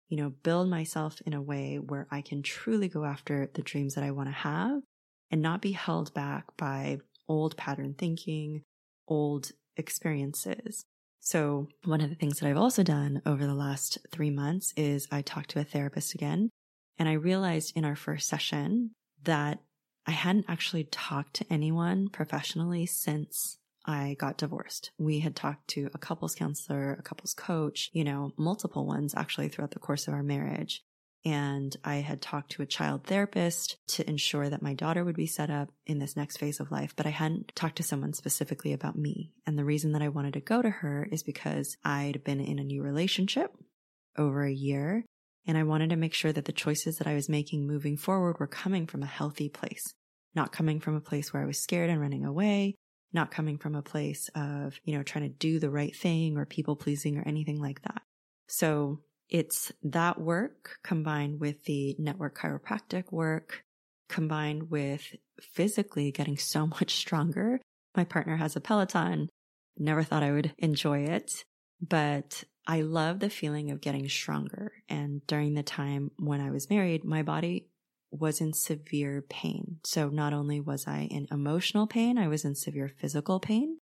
you 0.08 0.18
know, 0.18 0.30
build 0.30 0.70
myself 0.70 1.22
in 1.26 1.34
a 1.34 1.42
way 1.42 1.78
where 1.78 2.08
I 2.10 2.22
can 2.22 2.42
truly 2.44 2.88
go 2.88 3.04
after 3.04 3.50
the 3.54 3.62
dreams 3.62 3.96
that 3.96 4.04
I 4.04 4.12
want 4.12 4.30
to 4.30 4.34
have 4.34 4.82
and 5.30 5.42
not 5.42 5.62
be 5.62 5.74
held 5.74 6.14
back 6.14 6.46
by 6.58 7.00
old 7.28 7.58
pattern 7.58 7.96
thinking, 7.98 8.64
old 9.08 9.52
experiences. 9.76 10.86
So 11.20 11.68
one 11.84 12.02
of 12.02 12.10
the 12.10 12.16
things 12.16 12.40
that 12.40 12.50
I've 12.50 12.58
also 12.58 12.84
done 12.84 13.22
over 13.26 13.46
the 13.46 13.54
last 13.54 13.98
three 14.12 14.30
months 14.30 14.74
is 14.78 15.08
I 15.12 15.22
talked 15.22 15.52
to 15.52 15.60
a 15.60 15.64
therapist 15.64 16.14
again 16.14 16.50
and 16.98 17.10
I 17.10 17.14
realized 17.14 17.76
in 17.76 17.86
our 17.86 17.96
first 17.96 18.28
session 18.28 18.92
that 19.24 19.60
I 20.06 20.12
hadn't 20.12 20.46
actually 20.48 20.84
talked 20.86 21.36
to 21.36 21.46
anyone 21.50 22.10
professionally 22.10 22.86
since 22.86 23.58
I 23.86 24.16
got 24.20 24.38
divorced. 24.38 24.92
We 24.98 25.20
had 25.20 25.36
talked 25.36 25.68
to 25.70 25.90
a 25.94 25.98
couples 25.98 26.36
counselor, 26.36 26.94
a 26.94 27.02
couples 27.02 27.34
coach, 27.34 27.90
you 27.94 28.04
know, 28.04 28.32
multiple 28.38 28.86
ones 28.86 29.14
actually 29.16 29.50
throughout 29.50 29.72
the 29.72 29.80
course 29.80 30.08
of 30.08 30.14
our 30.14 30.24
marriage. 30.24 30.84
And 31.26 31.76
I 31.86 31.96
had 31.96 32.22
talked 32.22 32.52
to 32.54 32.62
a 32.62 32.68
child 32.68 33.06
therapist 33.06 33.78
to 33.90 34.08
ensure 34.10 34.50
that 34.50 34.62
my 34.62 34.74
daughter 34.74 35.06
would 35.06 35.16
be 35.16 35.26
set 35.26 35.50
up 35.50 35.70
in 35.86 36.00
this 36.00 36.18
next 36.18 36.38
phase 36.38 36.60
of 36.60 36.72
life, 36.72 36.94
but 36.98 37.06
I 37.06 37.12
hadn't 37.12 37.56
talked 37.56 37.78
to 37.78 37.84
someone 37.84 38.12
specifically 38.12 38.74
about 38.74 38.98
me. 38.98 39.32
And 39.46 39.58
the 39.58 39.64
reason 39.64 39.94
that 39.94 40.02
I 40.02 40.10
wanted 40.10 40.34
to 40.34 40.42
go 40.42 40.62
to 40.62 40.70
her 40.70 41.08
is 41.10 41.24
because 41.24 41.78
I'd 41.84 42.26
been 42.26 42.42
in 42.42 42.60
a 42.60 42.64
new 42.64 42.84
relationship 42.84 43.56
over 44.18 44.44
a 44.44 44.52
year 44.52 45.06
and 45.46 45.58
I 45.58 45.64
wanted 45.64 45.90
to 45.90 45.96
make 45.96 46.14
sure 46.14 46.32
that 46.32 46.46
the 46.46 46.52
choices 46.52 46.98
that 46.98 47.08
I 47.08 47.16
was 47.16 47.30
making 47.30 47.68
moving 47.68 47.98
forward 47.98 48.40
were 48.40 48.48
coming 48.48 48.88
from 48.88 49.04
a 49.04 49.08
healthy 49.08 49.50
place, 49.50 49.94
not 50.36 50.52
coming 50.52 50.80
from 50.80 50.96
a 50.96 51.02
place 51.02 51.34
where 51.34 51.44
I 51.44 51.46
was 51.46 51.62
scared 51.62 51.90
and 51.90 52.00
running 52.00 52.26
away, 52.26 52.76
not 53.12 53.32
coming 53.32 53.58
from 53.58 53.76
a 53.76 53.82
place 53.82 54.30
of, 54.36 54.80
you 54.84 54.96
know, 54.96 55.04
trying 55.04 55.30
to 55.30 55.36
do 55.36 55.60
the 55.60 55.70
right 55.70 55.96
thing 55.96 56.38
or 56.38 56.46
people 56.46 56.76
pleasing 56.76 57.18
or 57.18 57.24
anything 57.28 57.62
like 57.62 57.82
that. 57.84 58.02
So 58.48 59.02
it's 59.30 59.72
that 59.84 60.20
work 60.20 60.78
combined 60.84 61.40
with 61.40 61.64
the 61.66 61.96
network 62.00 62.38
chiropractic 62.38 63.12
work 63.12 63.64
combined 64.10 64.70
with 64.70 65.16
physically 65.42 66.12
getting 66.12 66.38
so 66.38 66.68
much 66.80 66.96
stronger. 66.96 67.60
My 67.96 68.04
partner 68.04 68.36
has 68.36 68.56
a 68.56 68.62
Peloton. 68.62 69.30
Never 69.78 70.04
thought 70.04 70.24
I 70.24 70.32
would 70.32 70.54
enjoy 70.58 71.00
it, 71.00 71.32
but 71.82 72.44
I 72.66 72.82
love 72.82 73.20
the 73.20 73.30
feeling 73.30 73.72
of 73.72 73.82
getting 73.82 74.08
stronger. 74.08 74.72
And 74.88 75.26
during 75.28 75.54
the 75.54 75.64
time 75.64 76.12
when 76.18 76.40
I 76.40 76.52
was 76.52 76.70
married, 76.70 77.04
my 77.04 77.22
body 77.24 77.68
was 78.12 78.40
in 78.40 78.54
severe 78.54 79.24
pain. 79.28 79.80
So 79.84 80.10
not 80.10 80.34
only 80.34 80.62
was 80.62 80.88
I 80.88 81.08
in 81.12 81.28
emotional 81.32 81.88
pain, 81.88 82.18
I 82.18 82.28
was 82.28 82.46
in 82.46 82.56
severe 82.56 82.88
physical 82.88 83.40
pain. 83.40 83.80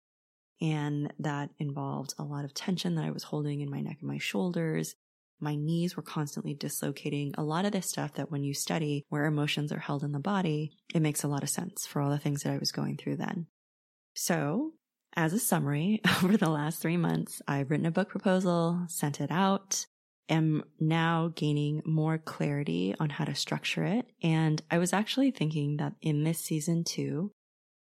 And 0.61 1.13
that 1.19 1.49
involved 1.59 2.13
a 2.17 2.23
lot 2.23 2.45
of 2.45 2.53
tension 2.53 2.95
that 2.95 3.05
I 3.05 3.11
was 3.11 3.23
holding 3.23 3.61
in 3.61 3.69
my 3.69 3.81
neck 3.81 3.97
and 3.99 4.09
my 4.09 4.19
shoulders. 4.19 4.95
My 5.39 5.55
knees 5.55 5.97
were 5.97 6.03
constantly 6.03 6.53
dislocating. 6.53 7.33
A 7.37 7.43
lot 7.43 7.65
of 7.65 7.71
this 7.71 7.89
stuff 7.89 8.13
that 8.13 8.31
when 8.31 8.43
you 8.43 8.53
study 8.53 9.05
where 9.09 9.25
emotions 9.25 9.71
are 9.71 9.79
held 9.79 10.03
in 10.03 10.11
the 10.11 10.19
body, 10.19 10.71
it 10.93 11.01
makes 11.01 11.23
a 11.23 11.27
lot 11.27 11.43
of 11.43 11.49
sense 11.49 11.85
for 11.85 12.01
all 12.01 12.11
the 12.11 12.19
things 12.19 12.43
that 12.43 12.53
I 12.53 12.59
was 12.59 12.71
going 12.71 12.97
through 12.97 13.17
then. 13.17 13.47
So 14.13 14.73
as 15.15 15.33
a 15.33 15.39
summary, 15.39 16.01
over 16.23 16.37
the 16.37 16.49
last 16.49 16.81
three 16.81 16.97
months, 16.97 17.41
I've 17.47 17.71
written 17.71 17.85
a 17.85 17.91
book 17.91 18.09
proposal, 18.09 18.85
sent 18.87 19.21
it 19.21 19.31
out, 19.31 19.85
am 20.29 20.63
now 20.79 21.31
gaining 21.35 21.81
more 21.85 22.17
clarity 22.17 22.95
on 22.99 23.09
how 23.09 23.25
to 23.25 23.35
structure 23.35 23.83
it. 23.83 24.05
And 24.23 24.61
I 24.71 24.77
was 24.77 24.93
actually 24.93 25.31
thinking 25.31 25.77
that 25.77 25.93
in 26.01 26.23
this 26.23 26.39
season 26.39 26.83
two, 26.83 27.31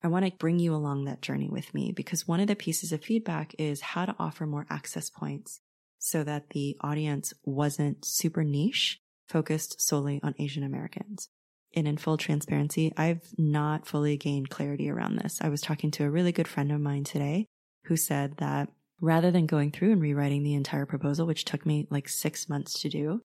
I 0.02 0.08
want 0.08 0.26
to 0.26 0.32
bring 0.32 0.60
you 0.60 0.74
along 0.74 1.06
that 1.06 1.22
journey 1.22 1.50
with 1.50 1.74
me 1.74 1.92
because 1.92 2.28
one 2.28 2.40
of 2.40 2.48
the 2.48 2.56
pieces 2.56 2.94
of 2.94 3.04
feedback 3.04 3.54
is 3.60 3.82
how 3.82 4.06
to 4.06 4.16
offer 4.18 4.46
more 4.46 4.66
access 4.70 5.10
points 5.10 5.60
so 5.98 6.24
that 6.24 6.52
the 6.52 6.78
audience 6.80 7.34
wasn't 7.44 8.06
super 8.06 8.46
niche, 8.46 9.02
focused 9.28 9.82
solely 9.82 10.22
on 10.24 10.36
Asian 10.40 10.64
Americans. 10.64 11.28
And 11.76 11.88
in 11.88 11.98
full 11.98 12.18
transparency, 12.18 12.92
I've 12.98 13.22
not 13.38 13.86
fully 13.86 14.18
gained 14.18 14.50
clarity 14.50 14.90
around 14.90 15.18
this. 15.18 15.38
I 15.42 15.50
was 15.50 15.62
talking 15.62 15.92
to 15.92 16.06
a 16.06 16.10
really 16.10 16.32
good 16.32 16.48
friend 16.48 16.72
of 16.72 16.82
mine 16.82 17.04
today 17.04 17.46
who 17.86 17.96
said 17.96 18.38
that 18.38 18.70
rather 19.02 19.32
than 19.32 19.46
going 19.46 19.72
through 19.72 19.92
and 19.92 20.02
rewriting 20.02 20.44
the 20.44 20.56
entire 20.56 20.86
proposal, 20.86 21.28
which 21.28 21.46
took 21.46 21.66
me 21.66 21.88
like 21.90 22.10
six 22.10 22.50
months 22.50 22.80
to 22.82 22.90
do, 22.90 23.22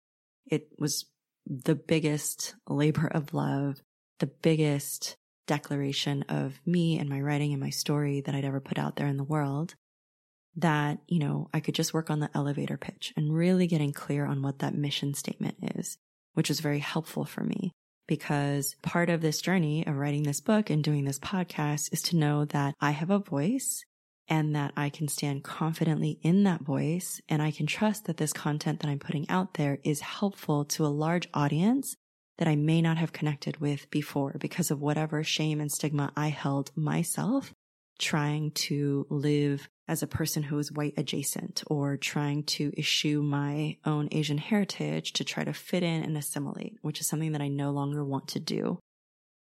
it 0.45 0.67
was 0.77 1.05
the 1.47 1.75
biggest 1.75 2.55
labor 2.67 3.07
of 3.07 3.33
love, 3.33 3.77
the 4.19 4.27
biggest 4.27 5.15
declaration 5.47 6.23
of 6.23 6.59
me 6.65 6.97
and 7.00 7.09
my 7.09 7.19
writing 7.19 7.51
and 7.51 7.62
my 7.62 7.69
story 7.69 8.21
that 8.21 8.35
I'd 8.35 8.45
ever 8.45 8.62
put 8.62 8.77
out 8.77 8.95
there 8.95 9.07
in 9.07 9.17
the 9.17 9.23
world. 9.23 9.75
That, 10.55 11.00
you 11.07 11.17
know, 11.17 11.50
I 11.51 11.62
could 11.62 11.73
just 11.73 11.93
work 11.95 12.12
on 12.12 12.19
the 12.19 12.29
elevator 12.35 12.77
pitch 12.77 13.12
and 13.17 13.33
really 13.33 13.65
getting 13.65 13.91
clear 13.91 14.25
on 14.25 14.43
what 14.43 14.59
that 14.59 14.75
mission 14.75 15.15
statement 15.15 15.55
is, 15.75 15.97
which 16.33 16.50
was 16.50 16.59
very 16.59 16.79
helpful 16.79 17.25
for 17.25 17.41
me 17.41 17.71
because 18.07 18.75
part 18.81 19.10
of 19.10 19.22
this 19.22 19.41
journey 19.41 19.86
of 19.86 19.95
writing 19.95 20.24
this 20.24 20.41
book 20.41 20.69
and 20.69 20.83
doing 20.83 21.05
this 21.05 21.19
podcast 21.19 21.91
is 21.93 22.01
to 22.03 22.17
know 22.17 22.45
that 22.45 22.75
I 22.81 22.91
have 22.91 23.10
a 23.10 23.19
voice 23.19 23.83
and 24.27 24.55
that 24.55 24.72
I 24.77 24.89
can 24.89 25.07
stand 25.07 25.43
confidently 25.43 26.19
in 26.22 26.43
that 26.43 26.62
voice. 26.62 27.22
And 27.27 27.41
I 27.41 27.51
can 27.51 27.65
trust 27.65 28.05
that 28.05 28.17
this 28.17 28.33
content 28.33 28.79
that 28.79 28.89
I'm 28.89 29.00
putting 29.00 29.29
out 29.29 29.55
there 29.55 29.79
is 29.83 30.01
helpful 30.01 30.65
to 30.65 30.86
a 30.86 30.88
large 30.88 31.27
audience 31.33 31.95
that 32.38 32.48
I 32.48 32.55
may 32.55 32.81
not 32.81 32.98
have 32.98 33.13
connected 33.13 33.57
with 33.57 33.89
before 33.89 34.36
because 34.39 34.72
of 34.72 34.81
whatever 34.81 35.24
shame 35.24 35.62
and 35.62 35.72
stigma 35.72 36.12
I 36.15 36.29
held 36.29 36.72
myself 36.75 37.53
trying 38.00 38.51
to 38.51 39.05
live 39.09 39.69
as 39.88 40.01
a 40.01 40.07
person 40.07 40.43
who 40.43 40.57
is 40.57 40.71
white 40.71 40.93
adjacent 40.97 41.63
or 41.67 41.97
trying 41.97 42.43
to 42.43 42.71
eschew 42.77 43.21
my 43.21 43.77
own 43.85 44.07
Asian 44.12 44.38
heritage 44.38 45.13
to 45.13 45.23
try 45.23 45.43
to 45.43 45.53
fit 45.53 45.83
in 45.83 46.03
and 46.03 46.17
assimilate, 46.17 46.77
which 46.81 47.01
is 47.01 47.07
something 47.07 47.33
that 47.33 47.41
I 47.41 47.50
no 47.50 47.71
longer 47.71 48.03
want 48.03 48.29
to 48.29 48.39
do. 48.39 48.79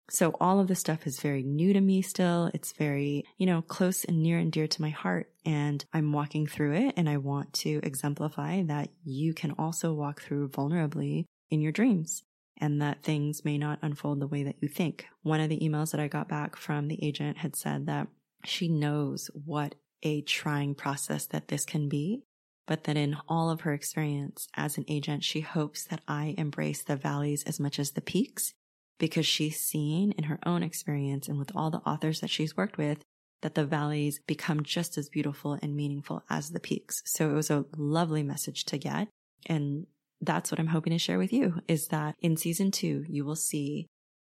So 0.10 0.36
all 0.40 0.60
of 0.60 0.68
this 0.68 0.80
stuff 0.80 1.08
is 1.08 1.20
very 1.20 1.42
new 1.42 1.74
to 1.74 1.82
me 1.82 2.02
still. 2.04 2.52
It's 2.54 2.74
very, 2.74 3.24
you 3.38 3.48
know, 3.48 3.62
close 3.64 4.04
and 4.04 4.22
near 4.22 4.38
and 4.38 4.52
dear 4.52 4.68
to 4.68 4.82
my 4.82 4.90
heart. 4.90 5.32
And 5.46 5.84
I'm 5.94 6.12
walking 6.12 6.46
through 6.46 6.74
it 6.74 6.94
and 6.96 7.10
I 7.10 7.18
want 7.18 7.54
to 7.54 7.80
exemplify 7.82 8.64
that 8.64 8.90
you 9.04 9.34
can 9.34 9.52
also 9.58 9.94
walk 9.94 10.22
through 10.22 10.50
vulnerably 10.50 11.26
in 11.50 11.62
your 11.62 11.72
dreams 11.72 12.24
and 12.58 12.82
that 12.82 13.04
things 13.04 13.44
may 13.44 13.58
not 13.58 13.80
unfold 13.82 14.20
the 14.20 14.28
way 14.28 14.44
that 14.44 14.58
you 14.62 14.68
think. 14.68 15.08
One 15.24 15.40
of 15.40 15.50
the 15.50 15.60
emails 15.60 15.92
that 15.92 16.00
I 16.00 16.08
got 16.08 16.30
back 16.30 16.56
from 16.56 16.88
the 16.88 17.04
agent 17.04 17.38
had 17.38 17.56
said 17.56 17.88
that 17.88 18.08
she 18.48 18.68
knows 18.68 19.30
what 19.34 19.76
a 20.04 20.22
trying 20.22 20.76
process 20.76 21.26
that 21.28 21.48
this 21.48 21.66
can 21.66 21.90
be, 21.90 22.24
but 22.68 22.84
that 22.86 22.98
in 22.98 23.18
all 23.28 23.50
of 23.50 23.62
her 23.62 23.74
experience 23.74 24.48
as 24.56 24.78
an 24.78 24.86
agent, 24.88 25.24
she 25.24 25.42
hopes 25.42 25.86
that 25.86 26.02
I 26.08 26.36
embrace 26.38 26.84
the 26.84 26.96
valleys 26.96 27.44
as 27.44 27.60
much 27.60 27.80
as 27.80 27.92
the 27.92 28.02
peaks 28.02 28.54
because 28.98 29.26
she's 29.26 29.60
seen 29.60 30.12
in 30.14 30.26
her 30.26 30.40
own 30.46 30.64
experience 30.64 31.28
and 31.28 31.38
with 31.38 31.52
all 31.56 31.70
the 31.70 31.80
authors 31.80 32.22
that 32.22 32.30
she's 32.30 32.56
worked 32.56 32.78
with 32.78 33.04
that 33.42 33.56
the 33.56 33.66
valleys 33.66 34.20
become 34.26 34.64
just 34.64 34.98
as 34.98 35.10
beautiful 35.10 35.58
and 35.62 35.76
meaningful 35.76 36.24
as 36.30 36.50
the 36.50 36.60
peaks. 36.60 37.02
So 37.06 37.30
it 37.30 37.34
was 37.34 37.52
a 37.52 37.66
lovely 37.78 38.24
message 38.24 38.64
to 38.66 38.78
get. 38.78 39.08
And 39.46 39.86
that's 40.22 40.52
what 40.52 40.60
I'm 40.60 40.68
hoping 40.68 40.94
to 40.94 40.98
share 41.00 41.20
with 41.20 41.34
you 41.34 41.62
is 41.68 41.88
that 41.88 42.16
in 42.22 42.38
season 42.38 42.72
two, 42.72 43.06
you 43.08 43.26
will 43.26 43.36
see 43.36 43.88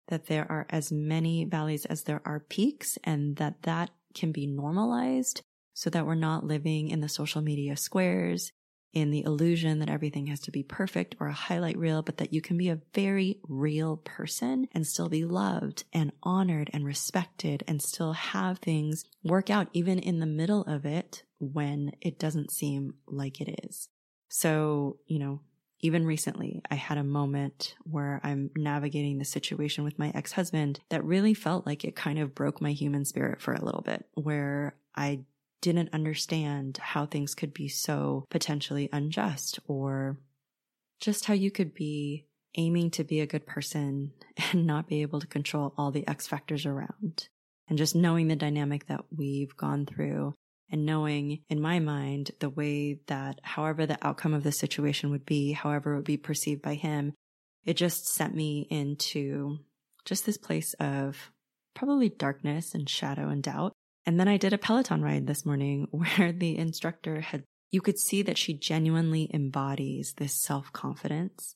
that 0.09 0.27
there 0.27 0.51
are 0.51 0.67
as 0.71 0.91
many 0.91 1.45
valleys 1.45 1.85
as 1.85 2.03
there 2.03 2.23
are 2.25 2.41
peaks 2.41 2.99
and 3.05 3.37
that 3.37 3.63
that 3.63 3.91
can 4.15 4.33
be 4.33 4.47
normalized 4.47 5.43
so 5.75 5.91
that 5.91 6.07
we're 6.07 6.15
not 6.15 6.45
living 6.45 6.89
in 6.89 7.01
the 7.01 7.09
social 7.09 7.43
media 7.43 7.77
squares, 7.77 8.53
in 8.95 9.11
the 9.11 9.25
illusion 9.25 9.81
that 9.81 9.91
everything 9.91 10.27
has 10.29 10.41
to 10.41 10.53
be 10.53 10.63
perfect 10.63 11.17
or 11.19 11.27
a 11.27 11.33
highlight 11.33 11.77
reel, 11.77 12.01
but 12.01 12.19
that 12.19 12.33
you 12.33 12.41
can 12.41 12.57
be 12.57 12.69
a 12.69 12.81
very 12.95 13.41
real 13.49 13.97
person 13.97 14.69
and 14.73 14.87
still 14.87 15.09
be 15.09 15.25
loved 15.25 15.85
and 15.93 16.13
honored 16.23 16.71
and 16.73 16.85
respected 16.85 17.65
and 17.67 17.83
still 17.83 18.13
have 18.13 18.59
things 18.59 19.05
work 19.25 19.51
out 19.51 19.69
even 19.73 19.99
in 19.99 20.21
the 20.21 20.27
middle 20.27 20.63
of 20.63 20.87
it 20.87 21.25
when 21.41 21.91
it 22.01 22.19
doesn't 22.21 22.53
seem 22.53 22.95
like 23.07 23.41
it 23.41 23.65
is. 23.65 23.89
So, 24.29 24.99
you 25.07 25.19
know, 25.19 25.41
even 25.85 26.07
recently, 26.07 26.63
I 26.71 26.77
had 26.77 26.97
a 26.97 27.05
moment 27.05 27.75
where 27.83 28.19
I'm 28.25 28.51
navigating 28.57 29.19
the 29.19 29.27
situation 29.27 29.85
with 29.85 29.99
my 29.99 30.11
ex 30.15 30.33
husband 30.33 30.81
that 30.89 31.05
really 31.05 31.35
felt 31.35 31.67
like 31.67 31.85
it 31.85 31.95
kind 31.95 32.19
of 32.19 32.35
broke 32.35 32.63
my 32.63 32.73
human 32.73 33.05
spirit 33.05 33.43
for 33.43 33.53
a 33.53 33.63
little 33.63 33.83
bit, 33.83 34.07
where 34.15 34.77
I 34.97 35.21
didn't 35.61 35.93
understand 35.93 36.79
how 36.79 37.05
things 37.05 37.35
could 37.35 37.53
be 37.53 37.69
so 37.69 38.25
potentially 38.31 38.89
unjust 38.95 39.59
or 39.69 40.17
just 41.01 41.27
how 41.27 41.35
you 41.35 41.51
could 41.51 41.75
be 41.75 42.25
aiming 42.55 42.91
to 42.93 43.05
be 43.05 43.21
a 43.21 43.27
good 43.27 43.47
person 43.47 44.13
and 44.53 44.67
not 44.67 44.89
be 44.89 45.03
able 45.03 45.21
to 45.21 45.27
control 45.27 45.75
all 45.77 45.91
the 45.91 46.09
X 46.09 46.27
factors 46.27 46.65
around. 46.65 47.29
And 47.69 47.77
just 47.77 47.95
knowing 47.95 48.29
the 48.29 48.37
dynamic 48.37 48.87
that 48.87 49.05
we've 49.15 49.55
gone 49.55 49.85
through 49.85 50.33
and 50.71 50.87
knowing 50.87 51.43
in 51.49 51.61
my 51.61 51.79
mind 51.79 52.31
the 52.41 52.51
way 52.51 53.01
that 53.07 53.41
however 53.43 53.87
the 53.87 53.99
outcome 54.07 54.35
of 54.35 54.43
the 54.43 54.53
situation 54.53 55.11
would 55.11 55.27
be, 55.27 55.53
however 55.53 55.93
it 55.93 55.97
would 55.97 56.05
be 56.05 56.17
perceived 56.17 56.63
by 56.63 56.75
him, 56.75 57.13
it 57.65 57.75
just 57.75 58.07
sent 58.07 58.35
me 58.35 58.67
into 58.71 59.59
just 60.05 60.27
this 60.27 60.37
place 60.37 60.75
of 60.75 61.31
probably 61.75 62.09
darkness 62.09 62.75
and 62.75 62.89
shadow 62.89 63.29
and 63.29 63.43
doubt. 63.43 63.73
And 64.07 64.21
then 64.21 64.29
I 64.29 64.37
did 64.37 64.53
a 64.53 64.59
Peloton 64.59 65.03
ride 65.03 65.27
this 65.27 65.47
morning 65.47 65.89
where 65.91 66.33
the 66.33 66.57
instructor 66.59 67.21
had, 67.21 67.45
you 67.71 67.81
could 67.81 67.99
see 67.99 68.23
that 68.23 68.39
she 68.39 68.55
genuinely 68.55 69.31
embodies 69.33 70.15
this 70.17 70.35
self 70.35 70.73
confidence 70.73 71.55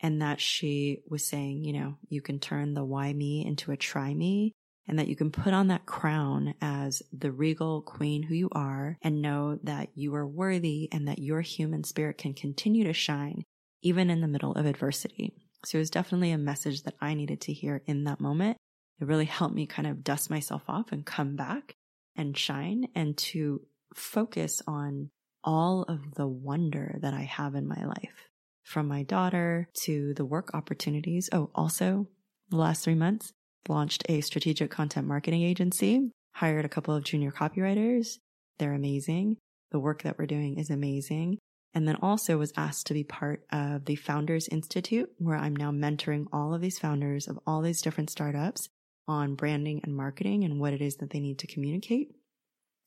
and 0.00 0.22
that 0.22 0.40
she 0.40 1.00
was 1.08 1.26
saying, 1.26 1.64
you 1.64 1.72
know, 1.74 1.96
you 2.08 2.22
can 2.22 2.38
turn 2.38 2.74
the 2.74 2.84
why 2.84 3.12
me 3.12 3.44
into 3.44 3.70
a 3.70 3.76
try 3.76 4.14
me 4.14 4.54
and 4.86 4.98
that 4.98 5.08
you 5.08 5.16
can 5.16 5.30
put 5.30 5.52
on 5.52 5.68
that 5.68 5.86
crown 5.86 6.54
as 6.60 7.02
the 7.12 7.30
regal 7.30 7.82
queen 7.82 8.22
who 8.22 8.34
you 8.34 8.48
are 8.52 8.98
and 9.02 9.22
know 9.22 9.58
that 9.62 9.90
you 9.94 10.14
are 10.14 10.26
worthy 10.26 10.88
and 10.92 11.06
that 11.08 11.18
your 11.18 11.40
human 11.40 11.84
spirit 11.84 12.18
can 12.18 12.34
continue 12.34 12.84
to 12.84 12.92
shine 12.92 13.44
even 13.82 14.10
in 14.10 14.20
the 14.20 14.28
middle 14.28 14.52
of 14.52 14.66
adversity. 14.66 15.32
So 15.64 15.78
it 15.78 15.80
was 15.80 15.90
definitely 15.90 16.32
a 16.32 16.38
message 16.38 16.82
that 16.82 16.94
I 17.00 17.14
needed 17.14 17.40
to 17.42 17.52
hear 17.52 17.82
in 17.86 18.04
that 18.04 18.20
moment. 18.20 18.56
It 19.00 19.06
really 19.06 19.26
helped 19.26 19.54
me 19.54 19.66
kind 19.66 19.88
of 19.88 20.04
dust 20.04 20.30
myself 20.30 20.62
off 20.68 20.92
and 20.92 21.04
come 21.06 21.36
back 21.36 21.74
and 22.16 22.36
shine 22.36 22.88
and 22.94 23.16
to 23.16 23.62
focus 23.94 24.62
on 24.66 25.10
all 25.42 25.82
of 25.84 26.14
the 26.14 26.26
wonder 26.26 26.98
that 27.00 27.14
I 27.14 27.22
have 27.22 27.54
in 27.54 27.66
my 27.66 27.84
life 27.84 28.28
from 28.62 28.88
my 28.88 29.02
daughter 29.02 29.68
to 29.82 30.14
the 30.14 30.24
work 30.24 30.50
opportunities. 30.54 31.28
Oh, 31.32 31.50
also 31.54 32.06
the 32.50 32.56
last 32.56 32.84
three 32.84 32.94
months, 32.94 33.32
launched 33.68 34.04
a 34.08 34.20
strategic 34.20 34.70
content 34.70 35.06
marketing 35.06 35.42
agency, 35.42 36.10
hired 36.34 36.64
a 36.64 36.68
couple 36.68 36.94
of 36.94 37.04
junior 37.04 37.30
copywriters. 37.30 38.18
They're 38.58 38.74
amazing. 38.74 39.36
The 39.70 39.78
work 39.78 40.02
that 40.02 40.18
we're 40.18 40.26
doing 40.26 40.58
is 40.58 40.70
amazing. 40.70 41.38
And 41.72 41.86
then 41.86 41.96
also 42.02 42.36
was 42.36 42.52
asked 42.56 42.88
to 42.88 42.94
be 42.94 43.04
part 43.04 43.44
of 43.52 43.84
the 43.84 43.94
Founders 43.94 44.48
Institute, 44.48 45.10
where 45.18 45.36
I'm 45.36 45.54
now 45.54 45.70
mentoring 45.70 46.26
all 46.32 46.52
of 46.52 46.60
these 46.60 46.78
founders 46.78 47.28
of 47.28 47.38
all 47.46 47.62
these 47.62 47.80
different 47.80 48.10
startups 48.10 48.68
on 49.06 49.34
branding 49.34 49.80
and 49.84 49.94
marketing 49.94 50.44
and 50.44 50.58
what 50.58 50.72
it 50.72 50.82
is 50.82 50.96
that 50.96 51.10
they 51.10 51.20
need 51.20 51.38
to 51.38 51.46
communicate. 51.46 52.10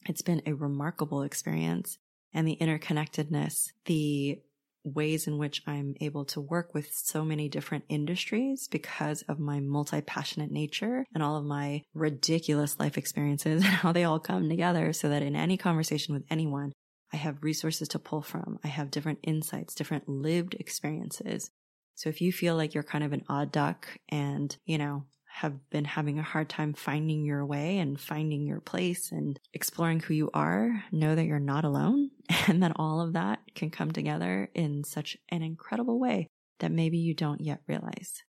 It's 0.05 0.21
been 0.21 0.41
a 0.45 0.53
remarkable 0.53 1.21
experience 1.21 1.97
and 2.33 2.47
the 2.47 2.57
interconnectedness, 2.59 3.71
the 3.85 4.41
ways 4.83 5.27
in 5.27 5.37
which 5.37 5.61
I'm 5.65 5.95
able 6.01 6.25
to 6.25 6.41
work 6.41 6.73
with 6.73 6.93
so 6.93 7.23
many 7.23 7.49
different 7.49 7.85
industries 7.89 8.67
because 8.67 9.21
of 9.23 9.39
my 9.39 9.59
multi 9.59 10.01
passionate 10.01 10.51
nature 10.51 11.05
and 11.13 11.23
all 11.23 11.37
of 11.37 11.45
my 11.45 11.83
ridiculous 11.93 12.79
life 12.79 12.97
experiences 12.97 13.63
and 13.65 13.73
how 13.73 13.91
they 13.91 14.03
all 14.03 14.19
come 14.19 14.49
together 14.49 14.93
so 14.93 15.09
that 15.09 15.23
in 15.23 15.35
any 15.35 15.57
conversation 15.57 16.13
with 16.13 16.23
anyone, 16.29 16.71
I 17.11 17.17
have 17.17 17.43
resources 17.43 17.87
to 17.89 17.99
pull 17.99 18.21
from. 18.21 18.59
I 18.63 18.67
have 18.67 18.91
different 18.91 19.19
insights, 19.23 19.75
different 19.75 20.09
lived 20.09 20.55
experiences. 20.55 21.51
So 21.95 22.09
if 22.09 22.21
you 22.21 22.31
feel 22.31 22.55
like 22.55 22.73
you're 22.73 22.83
kind 22.83 23.03
of 23.03 23.13
an 23.13 23.23
odd 23.29 23.51
duck 23.51 23.87
and, 24.09 24.55
you 24.65 24.79
know, 24.79 25.05
have 25.33 25.69
been 25.71 25.83
having 25.83 26.19
a 26.19 26.23
hard 26.23 26.47
time 26.47 26.73
finding 26.73 27.25
your 27.25 27.43
way 27.43 27.79
and 27.79 27.99
finding 27.99 28.45
your 28.45 28.59
place 28.59 29.11
and 29.11 29.39
exploring 29.51 29.99
who 29.99 30.13
you 30.13 30.29
are, 30.31 30.83
know 30.91 31.15
that 31.15 31.25
you're 31.25 31.39
not 31.39 31.65
alone 31.65 32.11
and 32.47 32.61
that 32.61 32.73
all 32.75 33.01
of 33.01 33.13
that 33.13 33.39
can 33.55 33.71
come 33.71 33.91
together 33.91 34.49
in 34.53 34.83
such 34.83 35.17
an 35.29 35.41
incredible 35.41 35.99
way 35.99 36.27
that 36.59 36.71
maybe 36.71 36.99
you 36.99 37.15
don't 37.15 37.41
yet 37.41 37.61
realize. 37.67 38.21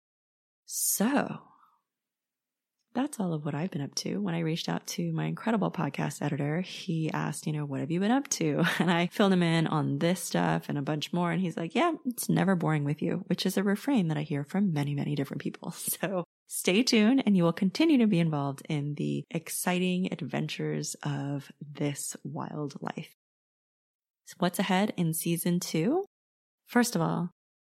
So 0.65 1.41
that's 2.95 3.19
all 3.19 3.33
of 3.33 3.45
what 3.45 3.53
I've 3.53 3.69
been 3.69 3.83
up 3.83 3.93
to. 3.95 4.17
When 4.17 4.33
I 4.33 4.39
reached 4.39 4.67
out 4.67 4.87
to 4.87 5.11
my 5.11 5.25
incredible 5.25 5.69
podcast 5.69 6.23
editor, 6.23 6.61
he 6.61 7.11
asked, 7.11 7.45
you 7.45 7.53
know, 7.53 7.65
what 7.65 7.81
have 7.81 7.91
you 7.91 7.99
been 7.99 8.09
up 8.09 8.27
to? 8.29 8.63
And 8.79 8.89
I 8.89 9.07
filled 9.07 9.33
him 9.33 9.43
in 9.43 9.67
on 9.67 9.99
this 9.99 10.21
stuff 10.21 10.69
and 10.69 10.77
a 10.77 10.81
bunch 10.81 11.13
more. 11.13 11.31
And 11.31 11.41
he's 11.41 11.57
like, 11.57 11.75
yeah, 11.75 11.93
it's 12.05 12.29
never 12.29 12.55
boring 12.55 12.83
with 12.83 13.01
you, 13.01 13.23
which 13.27 13.45
is 13.45 13.57
a 13.57 13.63
refrain 13.63 14.07
that 14.07 14.17
I 14.17 14.23
hear 14.23 14.43
from 14.43 14.73
many, 14.73 14.95
many 14.95 15.13
different 15.15 15.41
people. 15.41 15.73
So 16.01 16.24
stay 16.47 16.83
tuned 16.83 17.23
and 17.25 17.35
you 17.35 17.43
will 17.43 17.53
continue 17.53 17.97
to 17.99 18.07
be 18.07 18.19
involved 18.19 18.61
in 18.69 18.95
the 18.95 19.23
exciting 19.31 20.11
adventures 20.11 20.95
of 21.03 21.51
this 21.59 22.15
wildlife. 22.23 23.15
So 24.25 24.35
what's 24.39 24.59
ahead 24.59 24.93
in 24.97 25.13
season 25.13 25.59
two? 25.59 26.05
First 26.65 26.95
of 26.95 27.01
all, 27.01 27.29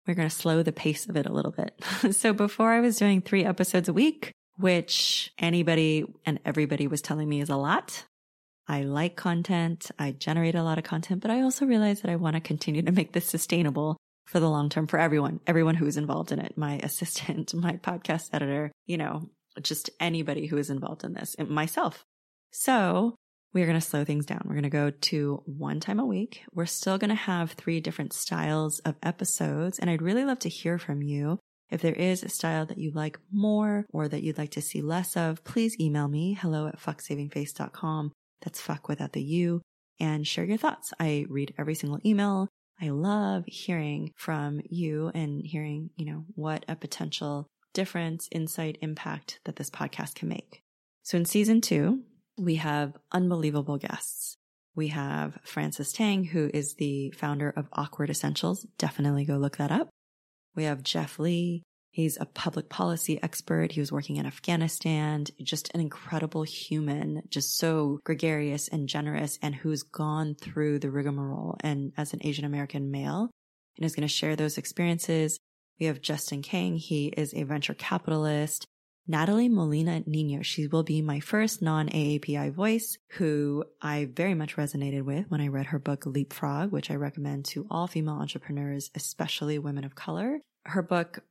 we're 0.08 0.16
going 0.16 0.30
to 0.30 0.36
slow 0.36 0.64
the 0.64 0.72
pace 0.72 1.08
of 1.08 1.16
it 1.16 1.28
a 1.28 1.34
little 1.34 1.52
bit. 1.52 1.80
so 2.16 2.34
before 2.34 2.72
I 2.72 2.80
was 2.80 2.98
doing 2.98 3.22
three 3.22 3.46
episodes 3.46 3.90
a 3.90 3.94
week, 3.94 4.32
which 4.58 5.32
anybody 5.38 6.06
and 6.26 6.40
everybody 6.44 6.88
was 6.88 7.02
telling 7.02 7.30
me 7.30 7.42
is 7.42 7.50
a 7.50 7.56
lot. 7.56 8.06
I 8.68 8.84
like 8.84 9.16
content. 9.16 9.90
I 9.98 10.12
generate 10.12 10.56
a 10.56 10.64
lot 10.64 10.78
of 10.78 10.84
content, 10.84 11.22
but 11.22 11.32
I 11.32 11.42
also 11.42 11.66
realize 11.66 12.02
that 12.02 12.12
I 12.12 12.18
want 12.18 12.36
to 12.36 12.42
continue 12.42 12.82
to 12.82 12.92
make 12.92 13.14
this 13.14 13.28
sustainable 13.28 13.98
for 14.30 14.40
the 14.40 14.50
long 14.50 14.70
term 14.70 14.86
for 14.86 15.00
everyone, 15.00 15.40
everyone 15.48 15.76
who 15.76 15.88
is 15.88 15.98
involved 15.98 16.32
in 16.32 16.40
it. 16.40 16.58
My 16.58 16.80
assistant, 16.84 17.54
my 17.54 17.74
podcast 17.74 18.30
editor, 18.32 18.72
you 18.86 18.98
know, 18.98 19.30
just 19.62 19.90
anybody 20.00 20.46
who 20.46 20.58
is 20.58 20.70
involved 20.70 21.04
in 21.04 21.14
this, 21.14 21.36
myself. 21.40 22.06
So 22.52 23.16
we're 23.54 23.66
going 23.66 23.80
to 23.80 23.86
slow 23.86 24.06
things 24.06 24.28
down. 24.28 24.44
We're 24.46 24.54
going 24.54 24.64
to 24.64 24.70
go 24.70 24.92
to 24.92 25.42
one 25.46 25.80
time 25.80 26.00
a 26.00 26.06
week. 26.06 26.44
We're 26.54 26.68
still 26.68 27.00
going 27.00 27.10
to 27.10 27.16
have 27.16 27.54
three 27.54 27.82
different 27.82 28.14
styles 28.14 28.80
of 28.80 28.96
episodes. 29.02 29.80
And 29.80 29.90
I'd 29.90 30.04
really 30.04 30.26
love 30.26 30.40
to 30.40 30.50
hear 30.50 30.78
from 30.78 31.02
you. 31.02 31.40
If 31.72 31.82
there 31.82 31.94
is 31.94 32.24
a 32.24 32.30
style 32.30 32.66
that 32.68 32.78
you 32.78 32.92
like 32.92 33.20
more 33.32 33.86
or 33.92 34.08
that 34.08 34.24
you'd 34.24 34.38
like 34.38 34.52
to 34.52 34.62
see 34.62 34.82
less 34.82 35.18
of, 35.18 35.44
please 35.44 35.80
email 35.80 36.08
me 36.08 36.34
hello 36.34 36.68
at 36.68 36.80
fucksavingface.com. 36.80 38.12
That's 38.42 38.62
fuck 38.62 38.88
without 38.88 39.14
the 39.14 39.24
U 39.24 39.62
and 40.00 40.26
share 40.26 40.46
your 40.46 40.58
thoughts. 40.58 40.94
I 41.00 41.26
read 41.30 41.54
every 41.58 41.76
single 41.76 42.00
email. 42.06 42.48
I 42.82 42.90
love 42.90 43.44
hearing 43.46 44.14
from 44.16 44.62
you 44.70 45.12
and 45.14 45.46
hearing, 45.46 45.90
you 45.98 46.06
know, 46.06 46.26
what 46.36 46.64
a 46.68 46.76
potential 46.76 47.48
difference, 47.74 48.30
insight, 48.32 48.78
impact 48.82 49.40
that 49.46 49.58
this 49.58 49.70
podcast 49.70 50.16
can 50.16 50.30
make. 50.30 50.62
So 51.04 51.18
in 51.18 51.26
season 51.26 51.62
two, 51.62 52.04
we 52.38 52.56
have 52.56 52.94
unbelievable 53.12 53.78
guests. 53.78 54.38
We 54.76 54.90
have 54.90 55.38
Frances 55.44 55.92
Tang, 55.92 56.24
who 56.24 56.50
is 56.54 56.76
the 56.76 57.12
founder 57.12 57.50
of 57.50 57.68
Awkward 57.74 58.10
Essentials. 58.10 58.66
Definitely 58.78 59.26
go 59.26 59.36
look 59.38 59.58
that 59.58 59.72
up. 59.72 59.90
We 60.56 60.64
have 60.64 60.84
Jeff 60.84 61.20
Lee. 61.20 61.64
He's 61.92 62.18
a 62.20 62.26
public 62.26 62.70
policy 62.70 63.22
expert. 63.22 63.72
He 63.72 63.80
was 63.80 63.92
working 63.92 64.18
in 64.18 64.26
Afghanistan, 64.26 65.26
just 65.42 65.74
an 65.74 65.82
incredible 65.82 66.44
human, 66.44 67.24
just 67.30 67.58
so 67.58 68.00
gregarious 68.04 68.68
and 68.68 68.88
generous, 68.88 69.40
and 69.42 69.56
who's 69.56 69.84
gone 69.84 70.36
through 70.36 70.80
the 70.80 70.92
rigmarole 70.92 71.58
and 71.62 71.92
as 71.98 72.14
an 72.14 72.20
Asian 72.24 72.46
American 72.46 72.92
male 72.92 73.32
and 73.78 73.86
is 73.86 73.96
going 73.96 74.08
to 74.08 74.14
share 74.14 74.36
those 74.36 74.58
experiences. 74.58 75.40
We 75.80 75.88
have 75.88 76.02
Justin 76.02 76.42
Kang. 76.42 76.76
He 76.76 77.08
is 77.08 77.34
a 77.34 77.44
venture 77.44 77.74
capitalist. 77.74 78.68
Nathalie 79.08 79.50
Molina 79.50 80.02
Niño. 80.02 80.44
She 80.44 80.68
will 80.68 80.84
be 80.84 81.02
my 81.02 81.20
first 81.20 81.64
non 81.64 81.90
AAPI 81.90 82.52
voice 82.54 82.96
who 83.14 83.64
I 83.82 84.06
very 84.14 84.36
much 84.36 84.56
resonated 84.56 85.02
with 85.02 85.26
when 85.30 85.42
I 85.42 85.48
read 85.48 85.68
her 85.68 85.80
book 85.80 86.06
Leapfrog, 86.06 86.72
which 86.72 86.92
I 86.92 86.96
recommend 86.96 87.46
to 87.46 87.66
all 87.72 87.88
female 87.88 88.16
entrepreneurs, 88.16 88.92
especially 88.94 89.58
women 89.58 89.84
of 89.84 89.96
color. 89.96 90.42
Her 90.66 90.84
book 90.84 91.24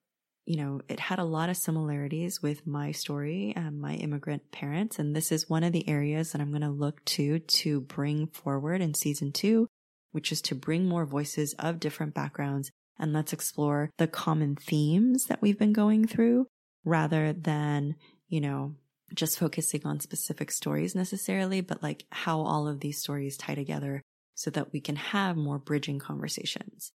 you 0.48 0.56
know, 0.56 0.80
it 0.88 0.98
had 0.98 1.18
a 1.18 1.24
lot 1.24 1.50
of 1.50 1.58
similarities 1.58 2.40
with 2.40 2.66
my 2.66 2.90
story 2.90 3.52
and 3.54 3.78
my 3.78 3.92
immigrant 3.96 4.50
parents. 4.50 4.98
And 4.98 5.14
this 5.14 5.30
is 5.30 5.50
one 5.50 5.62
of 5.62 5.74
the 5.74 5.86
areas 5.86 6.32
that 6.32 6.40
I'm 6.40 6.48
going 6.48 6.62
to 6.62 6.70
look 6.70 7.04
to 7.04 7.38
to 7.40 7.82
bring 7.82 8.28
forward 8.28 8.80
in 8.80 8.94
season 8.94 9.30
two, 9.30 9.68
which 10.12 10.32
is 10.32 10.40
to 10.42 10.54
bring 10.54 10.86
more 10.86 11.04
voices 11.04 11.54
of 11.58 11.78
different 11.78 12.14
backgrounds. 12.14 12.70
And 12.98 13.12
let's 13.12 13.34
explore 13.34 13.90
the 13.98 14.06
common 14.06 14.56
themes 14.56 15.26
that 15.26 15.42
we've 15.42 15.58
been 15.58 15.74
going 15.74 16.06
through 16.06 16.46
rather 16.82 17.34
than, 17.34 17.96
you 18.30 18.40
know, 18.40 18.74
just 19.12 19.38
focusing 19.38 19.82
on 19.84 20.00
specific 20.00 20.50
stories 20.50 20.94
necessarily, 20.94 21.60
but 21.60 21.82
like 21.82 22.06
how 22.08 22.40
all 22.40 22.66
of 22.66 22.80
these 22.80 23.02
stories 23.02 23.36
tie 23.36 23.54
together 23.54 24.00
so 24.34 24.48
that 24.52 24.72
we 24.72 24.80
can 24.80 24.96
have 24.96 25.36
more 25.36 25.58
bridging 25.58 25.98
conversations. 25.98 26.90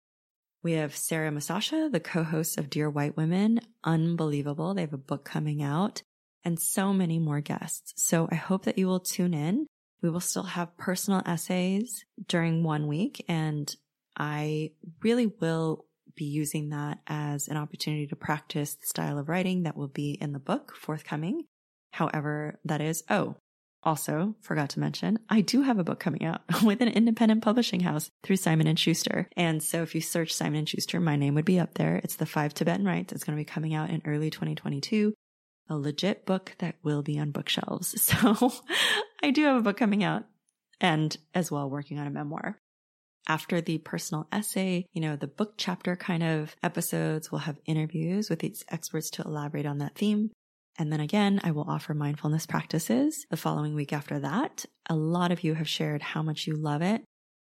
We 0.63 0.73
have 0.73 0.95
Sarah 0.95 1.31
Misasha, 1.31 1.91
the 1.91 1.99
co-host 1.99 2.59
of 2.59 2.69
Dear 2.69 2.87
White 2.87 3.17
Women. 3.17 3.61
Unbelievable. 3.83 4.75
They 4.75 4.81
have 4.81 4.93
a 4.93 4.97
book 4.97 5.25
coming 5.25 5.63
out 5.63 6.03
and 6.45 6.59
so 6.59 6.93
many 6.93 7.17
more 7.17 7.41
guests. 7.41 7.93
So 7.97 8.27
I 8.31 8.35
hope 8.35 8.65
that 8.65 8.77
you 8.77 8.85
will 8.85 8.99
tune 8.99 9.33
in. 9.33 9.65
We 10.03 10.09
will 10.11 10.19
still 10.19 10.43
have 10.43 10.77
personal 10.77 11.23
essays 11.25 12.05
during 12.27 12.63
one 12.63 12.87
week 12.87 13.25
and 13.27 13.75
I 14.15 14.71
really 15.01 15.27
will 15.27 15.85
be 16.15 16.25
using 16.25 16.69
that 16.69 16.99
as 17.07 17.47
an 17.47 17.57
opportunity 17.57 18.05
to 18.07 18.15
practice 18.15 18.75
the 18.75 18.85
style 18.85 19.17
of 19.17 19.29
writing 19.29 19.63
that 19.63 19.77
will 19.77 19.87
be 19.87 20.11
in 20.11 20.31
the 20.31 20.39
book 20.39 20.75
forthcoming. 20.75 21.45
However, 21.91 22.59
that 22.65 22.81
is, 22.81 23.03
oh, 23.09 23.37
also, 23.83 24.35
forgot 24.41 24.69
to 24.71 24.79
mention, 24.79 25.19
I 25.29 25.41
do 25.41 25.63
have 25.63 25.79
a 25.79 25.83
book 25.83 25.99
coming 25.99 26.23
out 26.23 26.41
with 26.63 26.81
an 26.81 26.87
independent 26.87 27.41
publishing 27.41 27.79
house 27.79 28.11
through 28.23 28.35
Simon 28.35 28.67
and 28.67 28.77
Schuster. 28.77 29.27
And 29.35 29.63
so 29.63 29.81
if 29.81 29.95
you 29.95 30.01
search 30.01 30.33
Simon 30.33 30.59
and 30.59 30.69
Schuster, 30.69 30.99
my 30.99 31.15
name 31.15 31.35
would 31.35 31.45
be 31.45 31.59
up 31.59 31.73
there. 31.73 31.99
It's 32.03 32.15
the 32.15 32.25
Five 32.25 32.53
Tibetan 32.53 32.85
Rites. 32.85 33.11
It's 33.11 33.23
going 33.23 33.37
to 33.37 33.41
be 33.41 33.45
coming 33.45 33.73
out 33.73 33.89
in 33.89 34.01
early 34.05 34.29
2022. 34.29 35.13
A 35.69 35.75
legit 35.75 36.25
book 36.25 36.53
that 36.59 36.75
will 36.83 37.01
be 37.01 37.17
on 37.19 37.31
bookshelves. 37.31 37.95
So 38.21 38.51
I 39.23 39.31
do 39.31 39.45
have 39.45 39.57
a 39.57 39.61
book 39.61 39.77
coming 39.77 40.03
out 40.03 40.25
and 40.79 41.15
as 41.33 41.51
well 41.51 41.69
working 41.69 41.99
on 41.99 42.07
a 42.07 42.11
memoir. 42.11 42.59
After 43.27 43.61
the 43.61 43.77
personal 43.77 44.27
essay, 44.31 44.85
you 44.93 45.01
know, 45.01 45.15
the 45.15 45.27
book 45.27 45.53
chapter 45.57 45.95
kind 45.95 46.23
of 46.23 46.55
episodes, 46.63 47.31
we'll 47.31 47.39
have 47.39 47.59
interviews 47.65 48.29
with 48.29 48.39
these 48.39 48.65
experts 48.69 49.11
to 49.11 49.23
elaborate 49.23 49.67
on 49.67 49.77
that 49.77 49.95
theme. 49.95 50.31
And 50.77 50.91
then 50.91 50.99
again, 50.99 51.39
I 51.43 51.51
will 51.51 51.69
offer 51.69 51.93
mindfulness 51.93 52.45
practices 52.45 53.25
the 53.29 53.37
following 53.37 53.75
week 53.75 53.93
after 53.93 54.19
that. 54.19 54.65
A 54.89 54.95
lot 54.95 55.31
of 55.31 55.43
you 55.43 55.53
have 55.53 55.67
shared 55.67 56.01
how 56.01 56.21
much 56.21 56.47
you 56.47 56.55
love 56.55 56.81
it, 56.81 57.03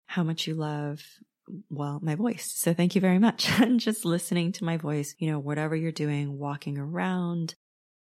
how 0.05 0.23
much 0.23 0.47
you 0.47 0.53
love, 0.53 1.01
well, 1.69 1.99
my 2.01 2.15
voice. 2.15 2.51
So 2.55 2.73
thank 2.73 2.95
you 2.95 3.01
very 3.01 3.19
much. 3.19 3.49
and 3.59 3.79
just 3.79 4.05
listening 4.05 4.51
to 4.53 4.63
my 4.63 4.77
voice, 4.77 5.15
you 5.17 5.31
know, 5.31 5.39
whatever 5.39 5.75
you're 5.75 5.91
doing, 5.91 6.37
walking 6.37 6.77
around, 6.77 7.55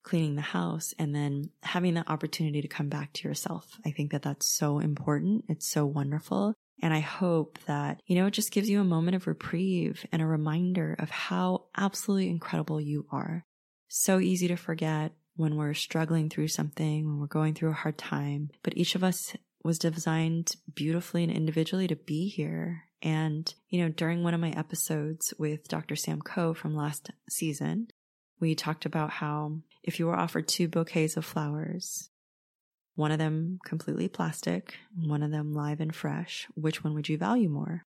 cleaning 0.03 0.35
the 0.35 0.42
house, 0.42 0.92
and 0.98 1.14
then 1.14 1.50
having 1.62 1.94
the 1.94 2.11
opportunity 2.11 2.61
to 2.61 2.68
come 2.68 2.88
back 2.88 3.12
to 3.14 3.29
yourself. 3.29 3.79
I 3.87 3.90
think 3.90 4.12
that 4.12 4.22
that's 4.22 4.46
so 4.46 4.79
important. 4.79 5.44
It's 5.48 5.70
so 5.70 5.87
wonderful. 5.87 6.55
And 6.83 6.92
I 6.92 7.00
hope 7.00 7.59
that, 7.66 8.00
you 8.07 8.16
know, 8.16 8.27
it 8.27 8.33
just 8.33 8.50
gives 8.50 8.68
you 8.68 8.81
a 8.81 8.85
moment 8.85 9.14
of 9.14 9.27
reprieve 9.27 10.05
and 10.12 10.20
a 10.20 10.27
reminder 10.27 10.96
of 10.98 11.09
how 11.09 11.66
absolutely 11.77 12.29
incredible 12.29 12.81
you 12.81 13.07
are 13.11 13.44
so 13.88 14.18
easy 14.18 14.49
to 14.49 14.57
forget 14.57 15.12
when 15.37 15.57
we're 15.57 15.75
struggling 15.75 16.29
through 16.29 16.49
something, 16.49 17.07
when 17.07 17.18
we're 17.18 17.27
going 17.27 17.55
through 17.55 17.70
a 17.70 17.75
hard 17.75 17.99
time. 17.99 18.51
But 18.62 18.77
each 18.77 18.94
of 18.94 19.05
us 19.05 19.37
was 19.62 19.79
designed 19.79 20.57
beautifully 20.75 21.25
and 21.25 21.33
individually 21.33 21.88
to 21.88 21.97
be 21.97 22.29
here. 22.29 22.85
And, 23.03 23.53
you 23.68 23.83
know, 23.83 23.88
during 23.88 24.23
one 24.23 24.35
of 24.35 24.40
my 24.40 24.51
episodes 24.51 25.35
with 25.38 25.68
Dr. 25.68 25.97
Sam 25.97 26.20
Coe 26.20 26.55
from 26.55 26.77
last 26.77 27.11
season, 27.29 27.88
we 28.40 28.55
talked 28.55 28.87
about 28.87 29.11
how 29.11 29.59
if 29.83 29.99
you 29.99 30.07
were 30.07 30.16
offered 30.16 30.49
two 30.49 30.68
bouquets 30.68 31.16
of 31.16 31.25
flowers, 31.25 32.11
one 32.94 33.11
of 33.11 33.18
them 33.18 33.59
completely 33.64 34.09
plastic, 34.09 34.77
one 34.97 35.23
of 35.23 35.31
them 35.31 35.53
live 35.53 35.81
and 35.81 35.94
fresh, 35.94 36.47
which 36.55 36.85
one 36.85 36.94
would 36.94 37.09
you 37.09 37.18
value 37.18 37.49
more? 37.49 37.85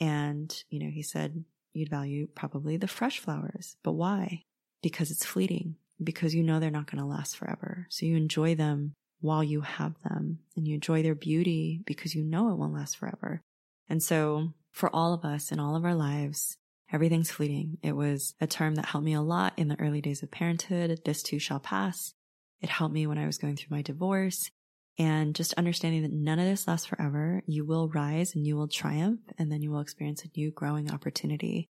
And, 0.00 0.54
you 0.70 0.80
know, 0.80 0.90
he 0.90 1.02
said 1.02 1.44
you'd 1.72 1.90
value 1.90 2.26
probably 2.34 2.76
the 2.76 2.88
fresh 2.88 3.18
flowers, 3.18 3.76
but 3.82 3.92
why? 3.92 4.44
Because 4.84 5.10
it's 5.10 5.24
fleeting, 5.24 5.76
because 6.02 6.34
you 6.34 6.42
know 6.42 6.60
they're 6.60 6.70
not 6.70 6.90
going 6.90 7.02
to 7.02 7.08
last 7.08 7.38
forever. 7.38 7.86
So 7.88 8.04
you 8.04 8.16
enjoy 8.16 8.54
them 8.54 8.92
while 9.22 9.42
you 9.42 9.62
have 9.62 9.94
them 10.02 10.40
and 10.54 10.68
you 10.68 10.74
enjoy 10.74 11.02
their 11.02 11.14
beauty 11.14 11.80
because 11.86 12.14
you 12.14 12.22
know 12.22 12.50
it 12.50 12.58
won't 12.58 12.74
last 12.74 12.98
forever. 12.98 13.40
And 13.88 14.02
so 14.02 14.52
for 14.72 14.94
all 14.94 15.14
of 15.14 15.24
us 15.24 15.50
in 15.50 15.58
all 15.58 15.74
of 15.74 15.86
our 15.86 15.94
lives, 15.94 16.58
everything's 16.92 17.30
fleeting. 17.30 17.78
It 17.82 17.96
was 17.96 18.34
a 18.42 18.46
term 18.46 18.74
that 18.74 18.84
helped 18.84 19.06
me 19.06 19.14
a 19.14 19.22
lot 19.22 19.54
in 19.56 19.68
the 19.68 19.80
early 19.80 20.02
days 20.02 20.22
of 20.22 20.30
parenthood. 20.30 21.00
This 21.02 21.22
too 21.22 21.38
shall 21.38 21.60
pass. 21.60 22.12
It 22.60 22.68
helped 22.68 22.92
me 22.92 23.06
when 23.06 23.16
I 23.16 23.24
was 23.24 23.38
going 23.38 23.56
through 23.56 23.74
my 23.74 23.80
divorce 23.80 24.50
and 24.98 25.34
just 25.34 25.54
understanding 25.54 26.02
that 26.02 26.12
none 26.12 26.38
of 26.38 26.44
this 26.44 26.68
lasts 26.68 26.88
forever. 26.88 27.42
You 27.46 27.64
will 27.64 27.88
rise 27.88 28.34
and 28.34 28.46
you 28.46 28.54
will 28.54 28.68
triumph 28.68 29.20
and 29.38 29.50
then 29.50 29.62
you 29.62 29.70
will 29.70 29.80
experience 29.80 30.26
a 30.26 30.38
new 30.38 30.50
growing 30.50 30.92
opportunity. 30.92 31.70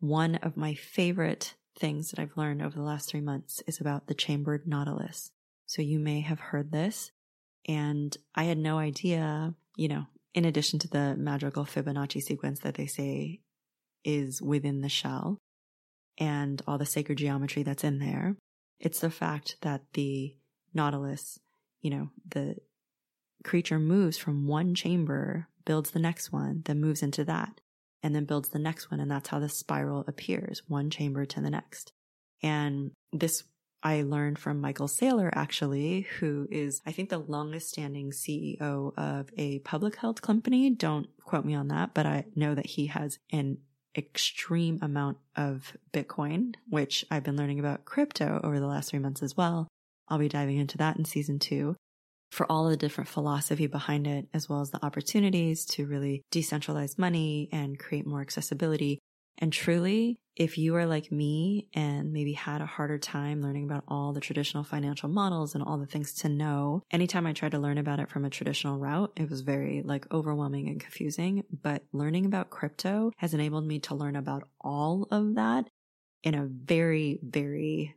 One 0.00 0.34
of 0.34 0.58
my 0.58 0.74
favorite 0.74 1.54
things 1.78 2.10
that 2.10 2.18
I've 2.18 2.36
learned 2.36 2.62
over 2.62 2.76
the 2.76 2.82
last 2.82 3.08
three 3.08 3.20
months 3.20 3.62
is 3.66 3.80
about 3.80 4.06
the 4.06 4.14
chambered 4.14 4.66
nautilus. 4.66 5.30
So 5.66 5.82
you 5.82 5.98
may 5.98 6.20
have 6.20 6.40
heard 6.40 6.70
this. 6.70 7.12
And 7.66 8.16
I 8.34 8.44
had 8.44 8.58
no 8.58 8.78
idea, 8.78 9.54
you 9.76 9.88
know, 9.88 10.06
in 10.34 10.44
addition 10.44 10.78
to 10.80 10.88
the 10.88 11.14
magical 11.16 11.64
Fibonacci 11.64 12.20
sequence 12.20 12.60
that 12.60 12.74
they 12.74 12.86
say 12.86 13.40
is 14.04 14.42
within 14.42 14.80
the 14.80 14.88
shell 14.88 15.38
and 16.18 16.60
all 16.66 16.78
the 16.78 16.86
sacred 16.86 17.18
geometry 17.18 17.62
that's 17.62 17.84
in 17.84 17.98
there, 17.98 18.36
it's 18.80 19.00
the 19.00 19.10
fact 19.10 19.56
that 19.62 19.82
the 19.92 20.36
nautilus, 20.74 21.38
you 21.80 21.90
know, 21.90 22.10
the 22.28 22.56
creature 23.44 23.78
moves 23.78 24.18
from 24.18 24.46
one 24.46 24.74
chamber, 24.74 25.48
builds 25.64 25.92
the 25.92 25.98
next 25.98 26.32
one, 26.32 26.62
then 26.64 26.80
moves 26.80 27.02
into 27.02 27.24
that 27.24 27.60
and 28.02 28.14
then 28.14 28.24
builds 28.24 28.50
the 28.50 28.58
next 28.58 28.90
one. 28.90 29.00
And 29.00 29.10
that's 29.10 29.28
how 29.28 29.38
the 29.38 29.48
spiral 29.48 30.04
appears, 30.06 30.62
one 30.68 30.90
chamber 30.90 31.24
to 31.24 31.40
the 31.40 31.50
next. 31.50 31.92
And 32.42 32.92
this 33.12 33.44
I 33.82 34.02
learned 34.02 34.38
from 34.38 34.60
Michael 34.60 34.86
Saylor, 34.86 35.30
actually, 35.34 36.02
who 36.20 36.46
is, 36.50 36.80
I 36.86 36.92
think, 36.92 37.10
the 37.10 37.18
longest 37.18 37.68
standing 37.68 38.12
CEO 38.12 38.96
of 38.96 39.28
a 39.36 39.58
public 39.60 39.96
health 39.96 40.22
company. 40.22 40.70
Don't 40.70 41.08
quote 41.24 41.44
me 41.44 41.54
on 41.54 41.68
that, 41.68 41.92
but 41.92 42.06
I 42.06 42.26
know 42.36 42.54
that 42.54 42.66
he 42.66 42.86
has 42.86 43.18
an 43.32 43.58
extreme 43.96 44.78
amount 44.82 45.18
of 45.36 45.76
Bitcoin, 45.92 46.54
which 46.68 47.04
I've 47.10 47.24
been 47.24 47.36
learning 47.36 47.58
about 47.58 47.84
crypto 47.84 48.40
over 48.44 48.60
the 48.60 48.66
last 48.66 48.90
three 48.90 49.00
months 49.00 49.22
as 49.22 49.36
well. 49.36 49.66
I'll 50.08 50.18
be 50.18 50.28
diving 50.28 50.58
into 50.58 50.78
that 50.78 50.96
in 50.96 51.04
season 51.04 51.38
two 51.38 51.76
for 52.32 52.50
all 52.50 52.68
the 52.68 52.76
different 52.78 53.10
philosophy 53.10 53.66
behind 53.66 54.06
it, 54.06 54.26
as 54.32 54.48
well 54.48 54.62
as 54.62 54.70
the 54.70 54.84
opportunities 54.84 55.66
to 55.66 55.86
really 55.86 56.22
decentralize 56.32 56.98
money 56.98 57.50
and 57.52 57.78
create 57.78 58.06
more 58.06 58.22
accessibility. 58.22 58.98
And 59.36 59.52
truly, 59.52 60.16
if 60.34 60.56
you 60.56 60.76
are 60.76 60.86
like 60.86 61.12
me 61.12 61.68
and 61.74 62.10
maybe 62.10 62.32
had 62.32 62.62
a 62.62 62.66
harder 62.66 62.98
time 62.98 63.42
learning 63.42 63.64
about 63.64 63.84
all 63.86 64.14
the 64.14 64.20
traditional 64.20 64.64
financial 64.64 65.10
models 65.10 65.54
and 65.54 65.62
all 65.62 65.76
the 65.76 65.86
things 65.86 66.14
to 66.16 66.30
know, 66.30 66.82
anytime 66.90 67.26
I 67.26 67.34
tried 67.34 67.52
to 67.52 67.58
learn 67.58 67.76
about 67.76 68.00
it 68.00 68.08
from 68.08 68.24
a 68.24 68.30
traditional 68.30 68.78
route, 68.78 69.12
it 69.14 69.28
was 69.28 69.42
very 69.42 69.82
like 69.82 70.10
overwhelming 70.10 70.68
and 70.68 70.80
confusing. 70.80 71.44
But 71.62 71.84
learning 71.92 72.24
about 72.24 72.48
crypto 72.48 73.12
has 73.18 73.34
enabled 73.34 73.66
me 73.66 73.80
to 73.80 73.94
learn 73.94 74.16
about 74.16 74.48
all 74.58 75.06
of 75.10 75.34
that 75.34 75.68
in 76.22 76.34
a 76.34 76.46
very, 76.46 77.18
very 77.22 77.94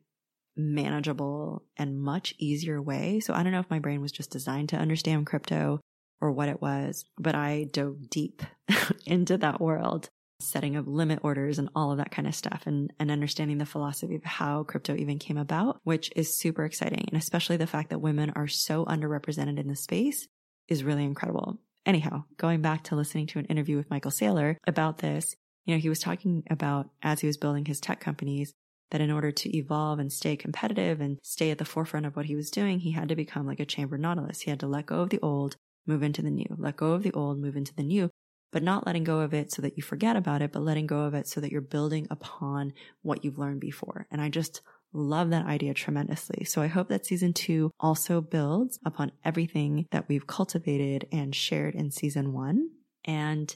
manageable 0.57 1.63
and 1.77 1.99
much 1.99 2.33
easier 2.37 2.81
way. 2.81 3.19
So 3.19 3.33
I 3.33 3.43
don't 3.43 3.51
know 3.51 3.59
if 3.59 3.69
my 3.69 3.79
brain 3.79 4.01
was 4.01 4.11
just 4.11 4.31
designed 4.31 4.69
to 4.69 4.77
understand 4.77 5.25
crypto 5.25 5.79
or 6.21 6.31
what 6.31 6.49
it 6.49 6.61
was, 6.61 7.05
but 7.17 7.35
I 7.35 7.65
dove 7.71 8.09
deep 8.09 8.41
into 9.05 9.37
that 9.37 9.59
world, 9.59 10.09
setting 10.39 10.75
up 10.75 10.85
limit 10.87 11.19
orders 11.23 11.59
and 11.59 11.69
all 11.75 11.91
of 11.91 11.97
that 11.97 12.11
kind 12.11 12.27
of 12.27 12.35
stuff 12.35 12.63
and, 12.65 12.91
and 12.99 13.11
understanding 13.11 13.57
the 13.57 13.65
philosophy 13.65 14.15
of 14.15 14.23
how 14.23 14.63
crypto 14.63 14.95
even 14.95 15.19
came 15.19 15.37
about, 15.37 15.79
which 15.83 16.11
is 16.15 16.39
super 16.39 16.65
exciting. 16.65 17.05
And 17.11 17.21
especially 17.21 17.57
the 17.57 17.67
fact 17.67 17.89
that 17.89 17.99
women 17.99 18.31
are 18.35 18.47
so 18.47 18.85
underrepresented 18.85 19.59
in 19.59 19.67
the 19.67 19.75
space 19.75 20.27
is 20.67 20.83
really 20.83 21.03
incredible. 21.03 21.59
Anyhow, 21.85 22.23
going 22.37 22.61
back 22.61 22.83
to 22.85 22.95
listening 22.95 23.27
to 23.27 23.39
an 23.39 23.45
interview 23.45 23.77
with 23.77 23.91
Michael 23.91 24.11
Saylor 24.11 24.55
about 24.65 24.97
this, 24.99 25.35
you 25.65 25.75
know, 25.75 25.79
he 25.79 25.89
was 25.89 25.99
talking 25.99 26.43
about 26.49 26.89
as 27.03 27.19
he 27.19 27.27
was 27.27 27.37
building 27.37 27.65
his 27.65 27.79
tech 27.79 27.99
companies, 27.99 28.53
that 28.95 29.01
in 29.01 29.11
order 29.11 29.29
to 29.29 29.57
evolve 29.57 29.99
and 29.99 30.09
stay 30.09 30.37
competitive 30.37 31.01
and 31.01 31.19
stay 31.21 31.51
at 31.51 31.57
the 31.57 31.65
forefront 31.65 32.05
of 32.05 32.15
what 32.15 32.27
he 32.27 32.35
was 32.35 32.49
doing, 32.49 32.79
he 32.79 32.91
had 32.91 33.09
to 33.09 33.15
become 33.15 33.45
like 33.45 33.59
a 33.59 33.65
chambered 33.65 33.99
nautilus. 33.99 34.39
He 34.39 34.49
had 34.49 34.61
to 34.61 34.67
let 34.67 34.85
go 34.85 35.01
of 35.01 35.09
the 35.09 35.19
old, 35.21 35.57
move 35.85 36.01
into 36.01 36.21
the 36.21 36.29
new, 36.29 36.45
let 36.57 36.77
go 36.77 36.93
of 36.93 37.03
the 37.03 37.11
old, 37.11 37.37
move 37.37 37.57
into 37.57 37.75
the 37.75 37.83
new, 37.83 38.09
but 38.53 38.63
not 38.63 38.85
letting 38.85 39.03
go 39.03 39.19
of 39.19 39.33
it 39.33 39.51
so 39.51 39.61
that 39.61 39.75
you 39.75 39.83
forget 39.83 40.15
about 40.15 40.41
it, 40.41 40.53
but 40.53 40.61
letting 40.61 40.87
go 40.87 41.01
of 41.01 41.13
it 41.13 41.27
so 41.27 41.41
that 41.41 41.51
you're 41.51 41.59
building 41.59 42.07
upon 42.09 42.71
what 43.01 43.25
you've 43.25 43.37
learned 43.37 43.59
before. 43.59 44.07
And 44.09 44.21
I 44.21 44.29
just 44.29 44.61
love 44.93 45.31
that 45.31 45.45
idea 45.45 45.73
tremendously. 45.73 46.45
So 46.45 46.61
I 46.61 46.67
hope 46.67 46.87
that 46.87 47.05
season 47.05 47.33
two 47.33 47.71
also 47.81 48.21
builds 48.21 48.79
upon 48.85 49.11
everything 49.25 49.87
that 49.91 50.07
we've 50.07 50.25
cultivated 50.25 51.05
and 51.11 51.35
shared 51.35 51.75
in 51.75 51.91
season 51.91 52.31
one 52.31 52.69
and 53.03 53.53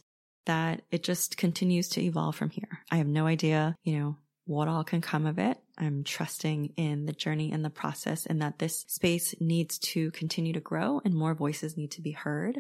that 0.48 0.82
it 0.92 1.02
just 1.02 1.38
continues 1.38 1.88
to 1.90 2.02
evolve 2.02 2.36
from 2.36 2.50
here. 2.50 2.84
I 2.92 2.98
have 2.98 3.08
no 3.08 3.26
idea, 3.26 3.78
you 3.86 4.00
know, 4.00 4.18
what 4.50 4.68
all 4.68 4.84
can 4.84 5.00
come 5.00 5.28
of 5.28 5.38
it. 5.38 5.60
I'm 5.78 6.04
trusting 6.04 6.74
in 6.76 7.06
the 7.06 7.14
journey 7.14 7.52
and 7.52 7.64
the 7.64 7.70
process 7.70 8.26
and 8.26 8.42
that 8.42 8.58
this 8.58 8.84
space 8.88 9.36
needs 9.40 9.78
to 9.78 10.10
continue 10.10 10.54
to 10.54 10.60
grow 10.60 11.00
and 11.06 11.14
more 11.14 11.36
voices 11.36 11.78
need 11.78 11.92
to 11.92 12.02
be 12.02 12.14
heard. 12.14 12.60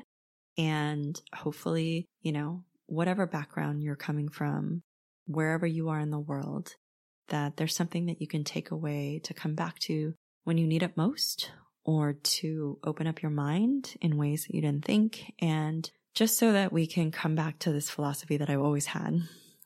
And 0.55 1.19
hopefully, 1.33 2.05
you 2.21 2.31
know, 2.31 2.63
whatever 2.85 3.25
background 3.25 3.81
you're 3.81 3.95
coming 3.95 4.29
from, 4.29 4.83
wherever 5.25 5.65
you 5.65 5.89
are 5.89 5.99
in 5.99 6.11
the 6.11 6.19
world, 6.19 6.75
that 7.29 7.57
there's 7.57 7.75
something 7.75 8.05
that 8.05 8.21
you 8.21 8.27
can 8.27 8.43
take 8.43 8.69
away 8.69 9.19
to 9.23 9.33
come 9.33 9.55
back 9.55 9.79
to 9.79 10.13
when 10.43 10.59
you 10.59 10.67
need 10.67 10.83
it 10.83 10.95
most 10.95 11.51
or 11.85 12.13
to 12.21 12.77
open 12.83 13.07
up 13.07 13.23
your 13.23 13.31
mind 13.31 13.95
in 13.99 14.15
ways 14.17 14.45
that 14.45 14.53
you 14.53 14.61
didn't 14.61 14.85
think. 14.85 15.33
And 15.39 15.89
just 16.13 16.37
so 16.37 16.51
that 16.51 16.71
we 16.71 16.85
can 16.85 17.09
come 17.09 17.33
back 17.33 17.57
to 17.59 17.71
this 17.71 17.89
philosophy 17.89 18.37
that 18.37 18.49
I've 18.51 18.61
always 18.61 18.85
had 18.85 19.23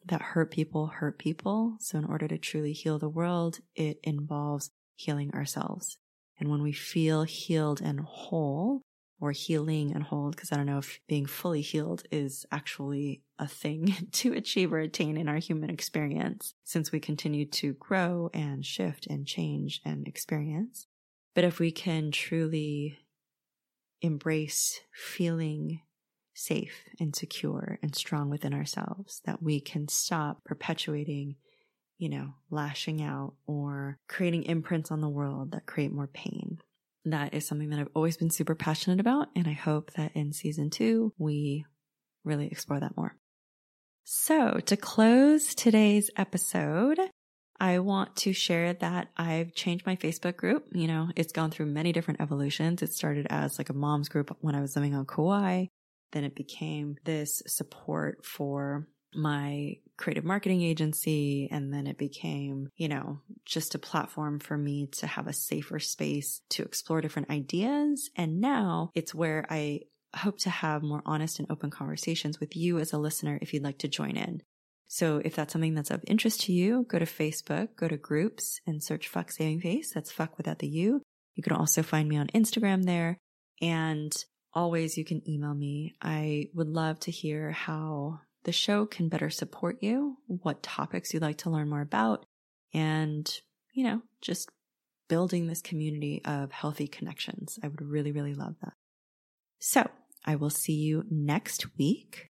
that 0.08 0.22
hurt 0.22 0.52
people 0.52 0.88
hurt 0.88 1.18
people. 1.18 1.78
So 1.80 1.98
in 1.98 2.06
order 2.06 2.28
to 2.28 2.38
truly 2.38 2.74
heal 2.74 3.00
the 3.00 3.10
world, 3.10 3.60
it 3.76 4.00
involves 4.04 4.72
healing 4.96 5.32
ourselves. 5.34 5.98
And 6.40 6.50
when 6.50 6.62
we 6.62 6.72
feel 6.72 7.24
healed 7.24 7.82
and 7.82 8.00
whole, 8.02 8.82
or 9.24 9.32
healing 9.32 9.94
and 9.94 10.04
whole, 10.04 10.32
because 10.32 10.52
I 10.52 10.58
don't 10.58 10.66
know 10.66 10.80
if 10.80 11.00
being 11.08 11.26
fully 11.26 11.62
healed 11.62 12.04
is 12.12 12.46
actually 12.52 13.22
a 13.40 13.48
thing 13.48 13.96
to 14.12 14.34
achieve 14.34 14.74
or 14.74 14.80
attain 14.80 15.16
in 15.16 15.30
our 15.30 15.38
human 15.38 15.70
experience, 15.70 16.54
since 16.66 16.92
we 16.92 17.00
continue 17.00 17.46
to 17.46 17.72
grow 17.74 18.30
and 18.34 18.66
shift 18.66 19.08
and 19.08 19.26
change 19.26 19.80
and 19.86 20.06
experience. 20.10 20.88
But 21.36 21.46
if 21.46 21.58
we 21.58 21.72
can 21.72 22.12
truly 22.12 23.00
embrace 24.02 24.82
feeling 24.94 25.80
safe 26.34 26.84
and 27.00 27.16
secure 27.16 27.80
and 27.82 27.96
strong 27.96 28.30
within 28.30 28.54
ourselves, 28.54 29.22
that 29.26 29.42
we 29.42 29.60
can 29.60 29.88
stop 29.88 30.44
perpetuating, 30.44 31.36
you 31.98 32.10
know, 32.10 32.34
lashing 32.50 33.02
out 33.02 33.34
or 33.46 33.98
creating 34.08 34.44
imprints 34.44 34.92
on 34.92 35.02
the 35.02 35.10
world 35.10 35.52
that 35.52 35.66
create 35.66 35.92
more 35.92 36.08
pain. 36.08 36.60
That 37.06 37.34
is 37.34 37.46
something 37.46 37.70
that 37.70 37.80
I've 37.80 37.90
always 37.94 38.18
been 38.18 38.30
super 38.30 38.56
passionate 38.56 39.00
about. 39.00 39.28
And 39.36 39.48
I 39.48 39.54
hope 39.54 39.92
that 39.94 40.16
in 40.16 40.32
season 40.32 40.70
two, 40.70 41.14
we 41.18 41.66
really 42.24 42.48
explore 42.48 42.80
that 42.80 42.96
more. 42.96 43.16
So 44.06 44.60
to 44.66 44.78
close 44.78 45.56
today's 45.56 46.10
episode, 46.18 47.00
I 47.60 47.80
want 47.80 48.16
to 48.18 48.34
share 48.34 48.74
that 48.74 49.10
I've 49.16 49.54
changed 49.54 49.86
my 49.86 49.96
Facebook 49.96 50.36
group. 50.36 50.66
You 50.74 50.88
know, 50.88 51.10
it's 51.16 51.32
gone 51.32 51.52
through 51.52 51.68
many 51.68 51.94
different 51.94 52.20
evolutions. 52.20 52.82
It 52.82 52.92
started 52.92 53.28
as 53.30 53.58
like 53.58 53.70
a 53.70 53.74
mom's 53.74 54.10
group 54.10 54.36
when 54.42 54.56
I 54.56 54.62
was 54.62 54.76
living 54.76 54.96
on 54.96 55.06
Kauai. 55.06 55.68
Then 56.14 56.24
it 56.24 56.36
became 56.36 56.96
this 57.04 57.44
support 57.46 58.26
for 58.26 58.88
my 59.16 59.78
creative 59.98 60.24
marketing 60.24 60.62
agency. 60.62 61.48
And 61.52 61.74
then 61.74 61.88
it 61.88 61.98
became, 61.98 62.70
you 62.78 62.88
know, 62.88 63.20
just 63.46 63.76
a 63.76 63.80
platform 63.80 64.40
for 64.40 64.58
me 64.58 64.88
to 64.94 65.08
have 65.08 65.28
a 65.28 65.34
safer 65.34 65.80
space 65.80 66.42
to 66.52 66.64
explore 66.64 67.02
different 67.02 67.30
ideas. 67.30 68.10
And 68.16 68.40
now 68.40 68.90
it's 68.96 69.14
where 69.14 69.46
I 69.50 69.82
hope 70.16 70.40
to 70.40 70.50
have 70.50 70.84
more 70.84 71.02
honest 71.06 71.40
and 71.40 71.50
open 71.52 71.70
conversations 71.70 72.40
with 72.40 72.56
you 72.56 72.80
as 72.80 72.94
a 72.94 72.98
listener 72.98 73.40
if 73.42 73.54
you'd 73.54 73.64
like 73.64 73.80
to 73.80 73.88
join 73.88 74.16
in. 74.16 74.42
So 74.88 75.22
if 75.24 75.36
that's 75.36 75.52
something 75.52 75.74
that's 75.74 75.90
of 75.90 76.04
interest 76.06 76.42
to 76.42 76.54
you, 76.54 76.86
go 76.88 77.00
to 77.00 77.06
Facebook, 77.06 77.76
go 77.76 77.88
to 77.88 77.98
groups 77.98 78.60
and 78.68 78.84
search 78.84 79.08
Fuck 79.08 79.32
Saving 79.32 79.60
Face. 79.60 79.92
That's 79.92 80.12
fuck 80.12 80.38
without 80.38 80.60
the 80.60 80.68
U. 80.68 81.02
You 81.34 81.42
can 81.42 81.54
also 81.54 81.82
find 81.82 82.08
me 82.08 82.18
on 82.18 82.28
Instagram 82.28 82.84
there. 82.84 83.18
And 83.60 84.14
always 84.54 84.98
you 84.98 85.06
can 85.06 85.28
email 85.30 85.54
me. 85.54 85.96
I 86.02 86.50
would 86.54 86.70
love 86.70 87.00
to 87.02 87.12
hear 87.12 87.52
how 87.52 88.20
the 88.44 88.52
show 88.52 88.86
can 88.86 89.10
better 89.10 89.30
support 89.30 89.78
you, 89.82 90.18
what 90.28 90.62
topics 90.62 91.14
you'd 91.14 91.22
like 91.22 91.40
to 91.40 91.50
learn 91.50 91.70
more 91.70 91.82
about, 91.82 92.26
and, 92.74 93.32
you 93.74 93.84
know, 93.84 94.02
just 94.22 94.50
building 95.08 95.48
this 95.48 95.62
community 95.62 96.22
of 96.26 96.52
healthy 96.52 96.88
connections. 96.88 97.60
I 97.64 97.68
would 97.68 97.82
really, 97.82 98.12
really 98.12 98.34
love 98.34 98.56
that. 98.62 98.74
So 99.60 99.90
I 100.26 100.36
will 100.36 100.50
see 100.50 100.74
you 100.74 101.06
next 101.10 101.78
week 101.78 102.30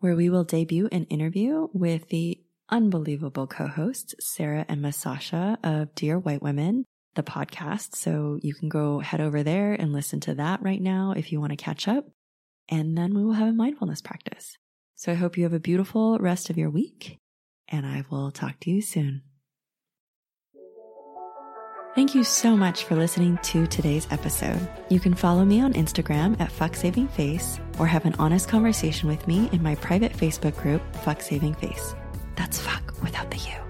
where 0.00 0.16
we 0.16 0.30
will 0.30 0.44
debut 0.44 0.88
an 0.92 1.04
interview 1.04 1.68
with 1.72 2.08
the 2.08 2.40
unbelievable 2.68 3.46
co-hosts, 3.46 4.14
Sarah 4.20 4.66
and 4.68 4.82
Misasha 4.82 5.56
of 5.62 5.94
Dear 5.94 6.18
White 6.18 6.42
Women 6.42 6.84
the 7.16 7.22
podcast. 7.22 7.96
So 7.96 8.38
you 8.42 8.54
can 8.54 8.68
go 8.68 9.00
head 9.00 9.20
over 9.20 9.42
there 9.42 9.72
and 9.72 9.92
listen 9.92 10.20
to 10.20 10.34
that 10.34 10.62
right 10.62 10.80
now 10.80 11.14
if 11.16 11.32
you 11.32 11.40
want 11.40 11.50
to 11.50 11.56
catch 11.56 11.88
up. 11.88 12.06
And 12.68 12.96
then 12.96 13.14
we 13.14 13.24
will 13.24 13.32
have 13.32 13.48
a 13.48 13.52
mindfulness 13.52 14.00
practice. 14.00 14.56
So 14.94 15.12
I 15.12 15.16
hope 15.16 15.36
you 15.36 15.44
have 15.44 15.52
a 15.52 15.60
beautiful 15.60 16.18
rest 16.18 16.50
of 16.50 16.56
your 16.56 16.70
week 16.70 17.18
and 17.68 17.84
I 17.84 18.04
will 18.10 18.30
talk 18.30 18.60
to 18.60 18.70
you 18.70 18.80
soon. 18.80 19.22
Thank 21.94 22.14
you 22.14 22.24
so 22.24 22.54
much 22.54 22.84
for 22.84 22.94
listening 22.94 23.38
to 23.44 23.66
today's 23.66 24.06
episode. 24.10 24.68
You 24.90 25.00
can 25.00 25.14
follow 25.14 25.46
me 25.46 25.62
on 25.62 25.72
Instagram 25.72 26.38
at 26.40 26.52
Fuck 26.52 26.76
Saving 26.76 27.08
Face 27.08 27.58
or 27.78 27.86
have 27.86 28.04
an 28.04 28.14
honest 28.18 28.48
conversation 28.48 29.08
with 29.08 29.26
me 29.26 29.48
in 29.52 29.62
my 29.62 29.76
private 29.76 30.12
Facebook 30.12 30.56
group, 30.56 30.82
Fuck 30.96 31.22
Saving 31.22 31.54
Face. 31.54 31.94
That's 32.36 32.60
fuck 32.60 32.92
without 33.02 33.30
the 33.30 33.38
U. 33.38 33.65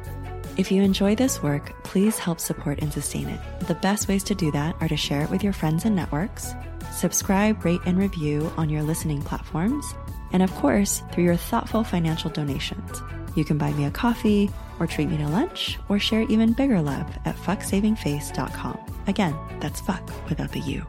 If 0.56 0.72
you 0.72 0.82
enjoy 0.82 1.14
this 1.14 1.42
work, 1.42 1.82
please 1.84 2.18
help 2.18 2.40
support 2.40 2.78
and 2.80 2.90
sustain 2.90 3.28
it. 3.28 3.40
The 3.66 3.74
best 3.74 4.08
ways 4.08 4.24
to 4.24 4.34
do 4.34 4.50
that 4.52 4.74
are 4.80 4.88
to 4.88 4.96
share 4.96 5.22
it 5.22 5.30
with 5.30 5.44
your 5.44 5.52
friends 5.52 5.84
and 5.84 5.94
networks, 5.94 6.54
subscribe, 6.92 7.62
rate, 7.62 7.80
and 7.84 7.98
review 7.98 8.50
on 8.56 8.70
your 8.70 8.82
listening 8.82 9.20
platforms, 9.20 9.84
and 10.32 10.42
of 10.42 10.50
course, 10.54 11.02
through 11.12 11.24
your 11.24 11.36
thoughtful 11.36 11.84
financial 11.84 12.30
donations. 12.30 13.02
You 13.34 13.44
can 13.44 13.58
buy 13.58 13.72
me 13.74 13.84
a 13.84 13.90
coffee, 13.90 14.50
or 14.80 14.86
treat 14.86 15.10
me 15.10 15.18
to 15.18 15.28
lunch, 15.28 15.78
or 15.90 15.98
share 15.98 16.22
even 16.22 16.54
bigger 16.54 16.80
love 16.80 17.06
at 17.26 17.36
fucksavingface.com. 17.36 18.78
Again, 19.06 19.36
that's 19.60 19.82
fuck 19.82 20.10
without 20.30 20.52
the 20.52 20.60
U. 20.60 20.86